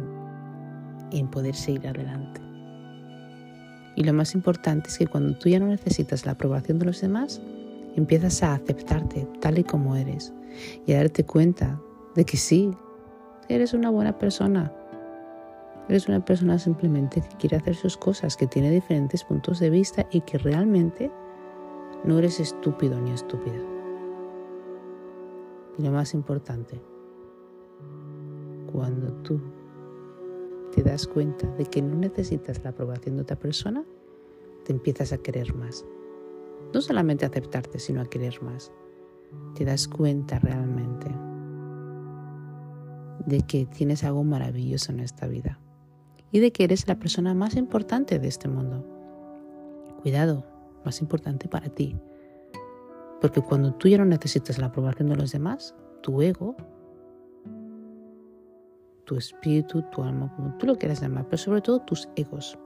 en 1.11 1.27
poder 1.27 1.55
seguir 1.55 1.87
adelante. 1.87 2.41
Y 3.95 4.03
lo 4.03 4.13
más 4.13 4.33
importante 4.33 4.89
es 4.89 4.97
que 4.97 5.07
cuando 5.07 5.37
tú 5.37 5.49
ya 5.49 5.59
no 5.59 5.67
necesitas 5.67 6.25
la 6.25 6.33
aprobación 6.33 6.79
de 6.79 6.85
los 6.85 7.01
demás, 7.01 7.41
empiezas 7.95 8.41
a 8.43 8.55
aceptarte 8.55 9.27
tal 9.39 9.59
y 9.59 9.63
como 9.63 9.95
eres 9.95 10.33
y 10.85 10.93
a 10.93 10.97
darte 10.97 11.25
cuenta 11.25 11.79
de 12.15 12.25
que 12.25 12.37
sí, 12.37 12.71
eres 13.49 13.73
una 13.73 13.89
buena 13.89 14.17
persona. 14.17 14.71
Eres 15.89 16.07
una 16.07 16.23
persona 16.23 16.57
simplemente 16.59 17.21
que 17.21 17.37
quiere 17.37 17.57
hacer 17.57 17.75
sus 17.75 17.97
cosas, 17.97 18.37
que 18.37 18.47
tiene 18.47 18.71
diferentes 18.71 19.23
puntos 19.23 19.59
de 19.59 19.69
vista 19.69 20.07
y 20.11 20.21
que 20.21 20.37
realmente 20.37 21.11
no 22.03 22.19
eres 22.19 22.39
estúpido 22.39 22.99
ni 22.99 23.11
estúpida. 23.11 23.59
Y 25.77 25.83
lo 25.83 25.91
más 25.91 26.13
importante, 26.13 26.81
cuando 28.71 29.11
tú 29.23 29.39
te 30.73 30.83
das 30.83 31.07
cuenta 31.07 31.47
de 31.55 31.65
que 31.65 31.81
no 31.81 31.95
necesitas 31.95 32.63
la 32.63 32.71
aprobación 32.71 33.15
de 33.15 33.21
otra 33.21 33.37
persona, 33.37 33.83
te 34.65 34.73
empiezas 34.73 35.13
a 35.13 35.17
querer 35.17 35.55
más. 35.55 35.85
No 36.73 36.81
solamente 36.81 37.25
a 37.25 37.29
aceptarte, 37.29 37.79
sino 37.79 38.01
a 38.01 38.05
querer 38.05 38.41
más. 38.41 38.71
Te 39.55 39.65
das 39.65 39.87
cuenta 39.87 40.39
realmente 40.39 41.07
de 43.25 43.41
que 43.41 43.65
tienes 43.65 44.03
algo 44.03 44.23
maravilloso 44.23 44.91
en 44.91 44.99
esta 44.99 45.27
vida 45.27 45.59
y 46.31 46.39
de 46.39 46.51
que 46.51 46.63
eres 46.63 46.87
la 46.87 46.99
persona 46.99 47.33
más 47.33 47.55
importante 47.55 48.19
de 48.19 48.27
este 48.27 48.47
mundo. 48.47 48.85
Cuidado, 50.01 50.45
más 50.85 51.01
importante 51.01 51.47
para 51.47 51.69
ti. 51.69 51.95
Porque 53.21 53.41
cuando 53.41 53.73
tú 53.73 53.87
ya 53.87 53.97
no 53.97 54.05
necesitas 54.05 54.57
la 54.57 54.67
aprobación 54.67 55.09
de 55.09 55.15
los 55.15 55.31
demás, 55.31 55.75
tu 56.01 56.21
ego, 56.21 56.55
tu 59.05 59.15
espíritu, 59.15 59.83
tu 59.91 60.03
alma, 60.03 60.33
como 60.35 60.57
tú 60.57 60.65
lo 60.65 60.77
quieras 60.77 61.01
llamar, 61.01 61.25
pero 61.25 61.37
sobre 61.37 61.61
todo 61.61 61.79
tus 61.79 62.09
egos, 62.15 62.57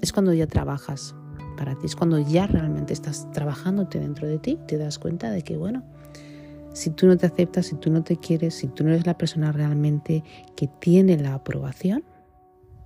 es 0.00 0.12
cuando 0.12 0.34
ya 0.34 0.46
trabajas 0.46 1.14
para 1.56 1.74
ti, 1.76 1.86
es 1.86 1.96
cuando 1.96 2.18
ya 2.18 2.46
realmente 2.46 2.92
estás 2.92 3.30
trabajándote 3.30 4.00
dentro 4.00 4.26
de 4.26 4.38
ti, 4.38 4.58
te 4.66 4.78
das 4.78 4.98
cuenta 4.98 5.30
de 5.30 5.42
que, 5.42 5.56
bueno, 5.56 5.82
si 6.72 6.90
tú 6.90 7.06
no 7.06 7.16
te 7.16 7.26
aceptas, 7.26 7.66
si 7.66 7.76
tú 7.76 7.90
no 7.90 8.02
te 8.02 8.16
quieres, 8.16 8.54
si 8.54 8.68
tú 8.68 8.84
no 8.84 8.90
eres 8.90 9.06
la 9.06 9.18
persona 9.18 9.52
realmente 9.52 10.24
que 10.56 10.68
tiene 10.68 11.18
la 11.18 11.34
aprobación 11.34 12.02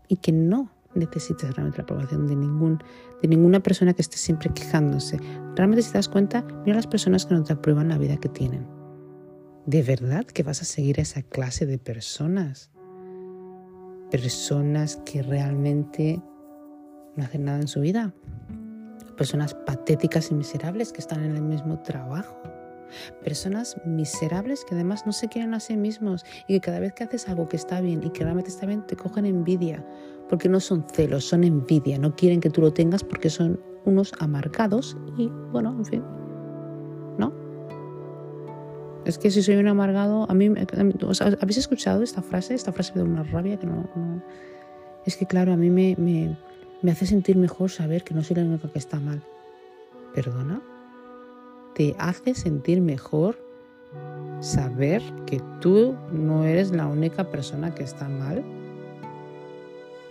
y 0.08 0.16
que 0.16 0.32
no 0.32 0.70
necesitas 0.96 1.54
realmente 1.54 1.78
la 1.78 1.84
aprobación 1.84 2.26
de, 2.26 2.36
ningún, 2.36 2.82
de 3.22 3.28
ninguna 3.28 3.60
persona 3.60 3.92
que 3.92 4.02
esté 4.02 4.16
siempre 4.16 4.50
quejándose. 4.52 5.18
Realmente 5.54 5.82
si 5.82 5.92
te 5.92 5.98
das 5.98 6.08
cuenta, 6.08 6.44
mira 6.64 6.76
las 6.76 6.86
personas 6.86 7.26
que 7.26 7.34
no 7.34 7.44
te 7.44 7.52
aprueban 7.52 7.88
la 7.88 7.98
vida 7.98 8.16
que 8.16 8.28
tienen. 8.28 8.66
¿De 9.66 9.82
verdad 9.82 10.24
que 10.24 10.42
vas 10.42 10.62
a 10.62 10.64
seguir 10.64 10.98
a 10.98 11.02
esa 11.02 11.22
clase 11.22 11.66
de 11.66 11.78
personas? 11.78 12.70
Personas 14.10 14.96
que 15.04 15.22
realmente 15.22 16.22
no 17.16 17.24
hacen 17.24 17.44
nada 17.44 17.60
en 17.60 17.68
su 17.68 17.80
vida. 17.80 18.14
Personas 19.16 19.54
patéticas 19.54 20.30
y 20.30 20.34
miserables 20.34 20.92
que 20.92 21.00
están 21.00 21.24
en 21.24 21.36
el 21.36 21.42
mismo 21.42 21.80
trabajo 21.80 22.55
Personas 23.22 23.76
miserables 23.84 24.64
que 24.64 24.74
además 24.74 25.06
no 25.06 25.12
se 25.12 25.28
quieren 25.28 25.54
a 25.54 25.60
sí 25.60 25.76
mismos 25.76 26.24
y 26.46 26.54
que 26.54 26.60
cada 26.60 26.80
vez 26.80 26.92
que 26.92 27.04
haces 27.04 27.28
algo 27.28 27.48
que 27.48 27.56
está 27.56 27.80
bien 27.80 28.02
y 28.04 28.10
que 28.10 28.24
realmente 28.24 28.50
está 28.50 28.66
bien, 28.66 28.86
te 28.86 28.96
cogen 28.96 29.26
envidia. 29.26 29.84
Porque 30.28 30.48
no 30.48 30.60
son 30.60 30.84
celos, 30.92 31.24
son 31.24 31.44
envidia. 31.44 31.98
No 31.98 32.14
quieren 32.16 32.40
que 32.40 32.50
tú 32.50 32.60
lo 32.60 32.72
tengas 32.72 33.04
porque 33.04 33.30
son 33.30 33.60
unos 33.84 34.12
amargados 34.18 34.96
y 35.16 35.28
bueno, 35.52 35.74
en 35.78 35.84
fin. 35.84 36.04
¿No? 37.18 37.32
Es 39.04 39.18
que 39.18 39.30
si 39.30 39.42
soy 39.42 39.56
un 39.56 39.68
amargado, 39.68 40.28
a 40.28 40.34
mí, 40.34 40.52
¿habéis 41.40 41.58
escuchado 41.58 42.02
esta 42.02 42.22
frase? 42.22 42.54
Esta 42.54 42.72
frase 42.72 42.92
me 42.94 43.02
da 43.02 43.08
una 43.08 43.22
rabia 43.22 43.56
que 43.56 43.66
no, 43.66 43.88
Es 45.04 45.16
que 45.16 45.26
claro, 45.26 45.52
a 45.52 45.56
mí 45.56 45.70
me, 45.70 45.94
me 46.82 46.90
hace 46.90 47.06
sentir 47.06 47.36
mejor 47.36 47.70
saber 47.70 48.02
que 48.02 48.14
no 48.14 48.24
soy 48.24 48.36
la 48.36 48.42
única 48.42 48.68
que 48.68 48.78
está 48.78 48.98
mal. 48.98 49.22
¿Perdona? 50.14 50.60
Te 51.76 51.94
hace 51.98 52.34
sentir 52.34 52.80
mejor 52.80 53.36
saber 54.40 55.02
que 55.26 55.42
tú 55.60 55.94
no 56.10 56.44
eres 56.44 56.70
la 56.70 56.86
única 56.86 57.30
persona 57.30 57.74
que 57.74 57.82
está 57.82 58.08
mal. 58.08 58.42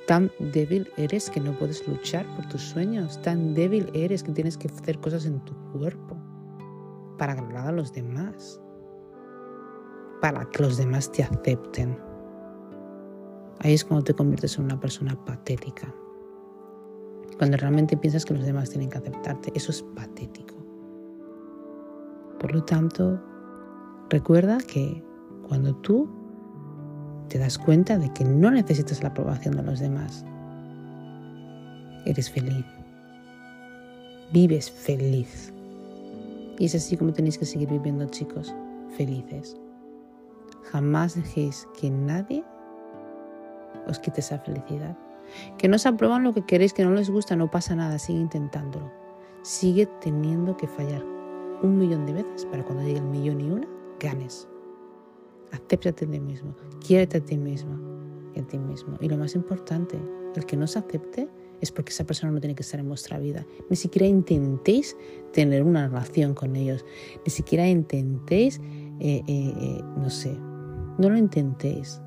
Tan 0.06 0.30
débil 0.38 0.92
eres 0.96 1.32
que 1.32 1.40
no 1.40 1.54
puedes 1.54 1.88
luchar 1.88 2.24
por 2.36 2.48
tus 2.50 2.62
sueños. 2.62 3.20
Tan 3.24 3.56
débil 3.56 3.90
eres 3.96 4.22
que 4.22 4.32
tienes 4.32 4.60
que 4.60 4.68
hacer 4.68 5.00
cosas 5.00 5.26
en 5.26 5.40
tu 5.40 5.56
cuerpo 5.72 6.16
para 7.18 7.34
agradar 7.34 7.70
a 7.70 7.72
los 7.72 7.92
demás. 7.92 8.62
Para 10.22 10.46
que 10.52 10.62
los 10.62 10.78
demás 10.78 11.12
te 11.12 11.24
acepten. 11.24 11.98
Ahí 13.62 13.74
es 13.74 13.84
cuando 13.84 14.04
te 14.04 14.14
conviertes 14.14 14.56
en 14.60 14.66
una 14.66 14.80
persona 14.80 15.16
patética. 15.26 15.92
Cuando 17.40 17.58
realmente 17.58 17.98
piensas 17.98 18.24
que 18.24 18.36
los 18.36 18.46
demás 18.46 18.70
tienen 18.70 18.92
que 18.92 19.00
aceptarte. 19.00 19.52
Eso 19.56 19.72
es 19.72 19.82
patético. 19.82 20.65
Por 22.46 22.54
lo 22.54 22.64
tanto, 22.64 23.20
recuerda 24.08 24.60
que 24.60 25.04
cuando 25.48 25.76
tú 25.78 26.08
te 27.28 27.40
das 27.40 27.58
cuenta 27.58 27.98
de 27.98 28.14
que 28.14 28.24
no 28.24 28.52
necesitas 28.52 29.02
la 29.02 29.10
aprobación 29.10 29.56
de 29.56 29.64
los 29.64 29.80
demás, 29.80 30.24
eres 32.06 32.30
feliz, 32.30 32.64
vives 34.32 34.70
feliz. 34.70 35.52
Y 36.60 36.66
es 36.66 36.76
así 36.76 36.96
como 36.98 37.14
tenéis 37.14 37.40
que 37.40 37.46
seguir 37.46 37.68
viviendo, 37.68 38.06
chicos, 38.06 38.54
felices. 38.96 39.58
Jamás 40.72 41.16
dejéis 41.16 41.68
que 41.82 41.90
nadie 41.90 42.44
os 43.88 43.98
quite 43.98 44.20
esa 44.20 44.38
felicidad. 44.38 44.96
Que 45.58 45.68
no 45.68 45.80
se 45.80 45.90
aprueban 45.90 46.24
lo 46.24 46.32
que 46.32 46.46
queréis, 46.46 46.74
que 46.74 46.86
no 46.86 46.92
les 46.92 47.10
gusta, 47.10 47.36
no 47.36 47.50
pasa 47.50 47.76
nada, 47.76 47.98
sigue 47.98 48.20
intentándolo. 48.20 48.92
Sigue 49.42 49.88
teniendo 50.00 50.56
que 50.58 50.68
fallar 50.68 51.15
un 51.62 51.78
millón 51.78 52.06
de 52.06 52.14
veces 52.14 52.46
para 52.46 52.64
cuando 52.64 52.84
llegue 52.84 53.00
el 53.00 53.06
millón 53.06 53.42
y 53.42 53.50
una, 53.50 53.68
ganes. 54.00 54.48
Acéptate 55.52 56.06
a 56.06 56.12
ti 56.12 56.20
mismo, 56.20 56.56
quiérete 56.86 57.18
a 57.18 57.22
ti 57.22 57.38
mismo 57.38 57.78
y 58.34 58.40
a 58.40 58.44
ti 58.48 58.58
mismo. 58.58 58.98
Y 59.00 59.10
lo 59.10 59.18
más 59.18 59.36
importante, 59.36 59.98
el 60.36 60.46
que 60.46 60.58
no 60.58 60.68
se 60.68 60.80
acepte 60.80 61.30
es 61.62 61.72
porque 61.72 61.92
esa 61.92 62.04
persona 62.04 62.32
no 62.32 62.40
tiene 62.40 62.56
que 62.56 62.64
estar 62.64 62.80
en 62.80 62.88
vuestra 62.88 63.20
vida. 63.20 63.46
Ni 63.70 63.76
siquiera 63.76 64.08
intentéis 64.08 64.98
tener 65.32 65.64
una 65.64 65.88
relación 65.88 66.34
con 66.34 66.56
ellos. 66.56 66.84
Ni 67.26 67.32
siquiera 67.32 67.68
intentéis, 67.68 68.60
eh, 69.00 69.24
eh, 69.28 69.54
eh, 69.58 69.82
no 69.98 70.10
sé, 70.10 70.38
no 70.98 71.10
lo 71.10 71.18
intentéis. 71.18 72.02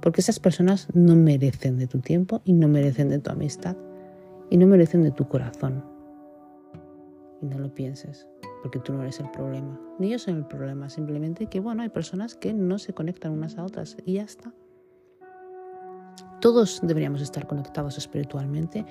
Porque 0.00 0.20
esas 0.20 0.40
personas 0.40 0.88
no 0.94 1.16
merecen 1.16 1.78
de 1.78 1.86
tu 1.86 2.00
tiempo 2.00 2.42
y 2.44 2.52
no 2.52 2.68
merecen 2.68 3.08
de 3.08 3.18
tu 3.18 3.30
amistad 3.30 3.76
y 4.50 4.56
no 4.56 4.66
merecen 4.66 5.02
de 5.02 5.12
tu 5.12 5.28
corazón. 5.28 5.84
Y 7.40 7.46
no 7.46 7.58
lo 7.58 7.74
pienses 7.74 8.28
porque 8.62 8.78
tú 8.78 8.92
no 8.92 9.02
eres 9.02 9.18
el 9.18 9.30
problema, 9.30 9.78
ni 9.98 10.10
yo 10.10 10.18
soy 10.18 10.34
el 10.34 10.46
problema, 10.46 10.88
simplemente 10.88 11.46
que, 11.46 11.60
bueno, 11.60 11.82
hay 11.82 11.88
personas 11.88 12.36
que 12.36 12.54
no 12.54 12.78
se 12.78 12.94
conectan 12.94 13.32
unas 13.32 13.58
a 13.58 13.64
otras 13.64 13.96
y 14.06 14.14
ya 14.14 14.22
está. 14.22 14.54
Todos 16.40 16.80
deberíamos 16.82 17.20
estar 17.20 17.46
conectados 17.46 17.98
espiritualmente, 17.98 18.86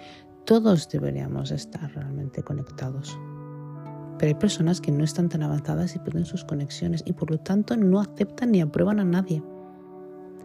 todos 0.45 0.89
deberíamos 0.89 1.51
estar 1.51 1.91
realmente 1.93 2.43
conectados. 2.43 3.17
Pero 4.17 4.27
hay 4.27 4.36
personas 4.36 4.81
que 4.81 4.91
no 4.91 5.03
están 5.03 5.29
tan 5.29 5.43
avanzadas 5.43 5.95
y 5.95 5.99
pierden 5.99 6.25
sus 6.25 6.43
conexiones 6.43 7.01
y 7.05 7.13
por 7.13 7.31
lo 7.31 7.39
tanto 7.39 7.75
no 7.77 7.99
aceptan 7.99 8.51
ni 8.51 8.62
aprueban 8.62 8.99
a 8.99 9.05
nadie. 9.05 9.41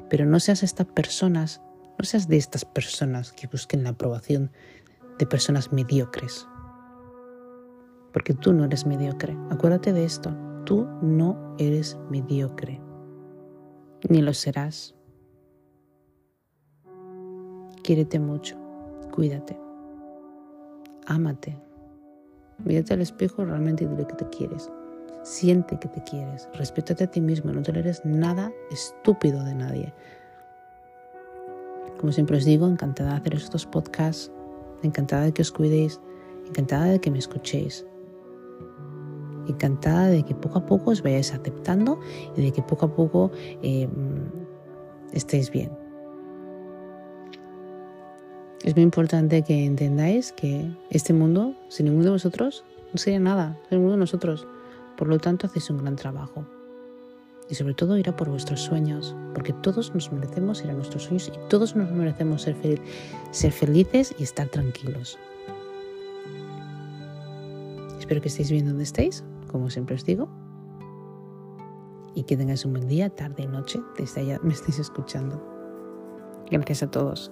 Pero 0.09 0.25
no 0.25 0.41
seas 0.41 0.63
estas 0.63 0.87
personas, 0.87 1.61
no 1.99 2.05
seas 2.05 2.29
de 2.29 2.37
estas 2.37 2.65
personas 2.65 3.33
que 3.33 3.49
busquen 3.49 3.85
la 3.85 3.91
aprobación 3.91 4.51
de 5.19 5.27
personas 5.27 5.73
mediocres 5.73 6.47
porque 8.17 8.33
tú 8.33 8.55
no 8.55 8.65
eres 8.65 8.87
mediocre. 8.87 9.37
Acuérdate 9.51 9.93
de 9.93 10.07
esto, 10.07 10.35
tú 10.65 10.89
no 11.03 11.55
eres 11.59 11.99
mediocre, 12.09 12.81
ni 14.09 14.23
lo 14.23 14.33
serás. 14.33 14.95
Quiérete 17.83 18.19
mucho, 18.19 18.57
cuídate, 19.15 19.61
ámate, 21.07 21.59
mírate 22.65 22.95
al 22.95 23.03
espejo 23.03 23.45
realmente 23.45 23.85
y 23.85 23.87
dile 23.87 24.07
que 24.07 24.15
te 24.15 24.27
quieres. 24.31 24.73
Siente 25.23 25.79
que 25.79 25.89
te 25.89 26.03
quieres, 26.03 26.49
respétate 26.55 27.05
a 27.05 27.11
ti 27.11 27.21
mismo, 27.21 27.53
no 27.53 27.61
toleres 27.61 28.01
nada 28.07 28.51
estúpido 28.71 29.45
de 29.45 29.55
nadie. 29.57 29.93
Como 32.01 32.13
siempre 32.13 32.39
os 32.39 32.47
digo, 32.47 32.67
encantada 32.67 33.11
de 33.11 33.17
hacer 33.17 33.35
estos 33.35 33.67
podcasts, 33.67 34.33
encantada 34.83 35.25
de 35.25 35.33
que 35.33 35.43
os 35.43 35.53
cuidéis, 35.53 36.01
encantada 36.49 36.87
de 36.87 36.99
que 36.99 37.11
me 37.11 37.19
escuchéis 37.19 37.85
encantada 39.49 40.09
de 40.09 40.23
que 40.23 40.35
poco 40.35 40.59
a 40.59 40.67
poco 40.67 40.91
os 40.91 41.03
vayáis 41.03 41.33
aceptando 41.33 42.01
y 42.37 42.43
de 42.43 42.53
que 42.53 42.63
poco 42.63 42.87
a 42.87 42.95
poco 42.95 43.31
eh, 43.63 43.89
estéis 45.13 45.51
bien. 45.51 45.71
Es 48.63 48.75
muy 48.75 48.83
importante 48.83 49.43
que 49.43 49.65
entendáis 49.65 50.33
que 50.33 50.69
este 50.91 51.13
mundo, 51.13 51.55
sin 51.69 51.87
ninguno 51.87 52.07
de 52.07 52.11
vosotros, 52.11 52.65
no 52.93 52.99
sería 52.99 53.21
nada, 53.21 53.57
sin 53.69 53.79
ninguno 53.79 53.93
de 53.93 54.01
nosotros. 54.01 54.47
Por 54.97 55.09
lo 55.09 55.19
tanto, 55.19 55.47
hacéis 55.47 55.71
un 55.71 55.79
gran 55.79 55.95
trabajo. 55.95 56.45
Y 57.49 57.55
sobre 57.55 57.75
todo 57.75 57.97
ir 57.97 58.09
a 58.09 58.17
por 58.17 58.29
vuestros 58.29 58.61
sueños, 58.61 59.15
porque 59.35 59.53
todos 59.53 59.95
nos 59.95 60.11
merecemos 60.11 60.65
ir 60.65 60.71
a 60.71 60.75
nuestros 60.75 61.05
sueños 61.05 61.31
y 61.33 61.49
todos 61.49 61.77
nos 61.77 61.93
merecemos 61.93 62.43
ser, 62.43 62.57
ser 63.31 63.53
felices 63.53 64.15
y 64.19 64.25
estar 64.25 64.49
tranquilos. 64.49 65.17
Espero 68.01 68.21
que 68.21 68.29
estéis 68.29 68.51
bien 68.51 68.67
donde 68.67 68.83
estéis 68.83 69.23
como 69.47 69.71
siempre 69.71 69.95
os 69.95 70.05
digo. 70.05 70.29
Y 72.15 72.25
que 72.25 72.37
tengáis 72.37 72.65
un 72.65 72.73
buen 72.73 72.89
día, 72.89 73.11
tarde 73.11 73.43
y 73.43 73.47
noche, 73.47 73.81
desde 73.99 74.23
allá 74.23 74.41
me 74.43 74.53
estéis 74.53 74.79
escuchando. 74.79 75.43
Gracias 76.51 76.83
a 76.83 76.91
todos. 76.91 77.31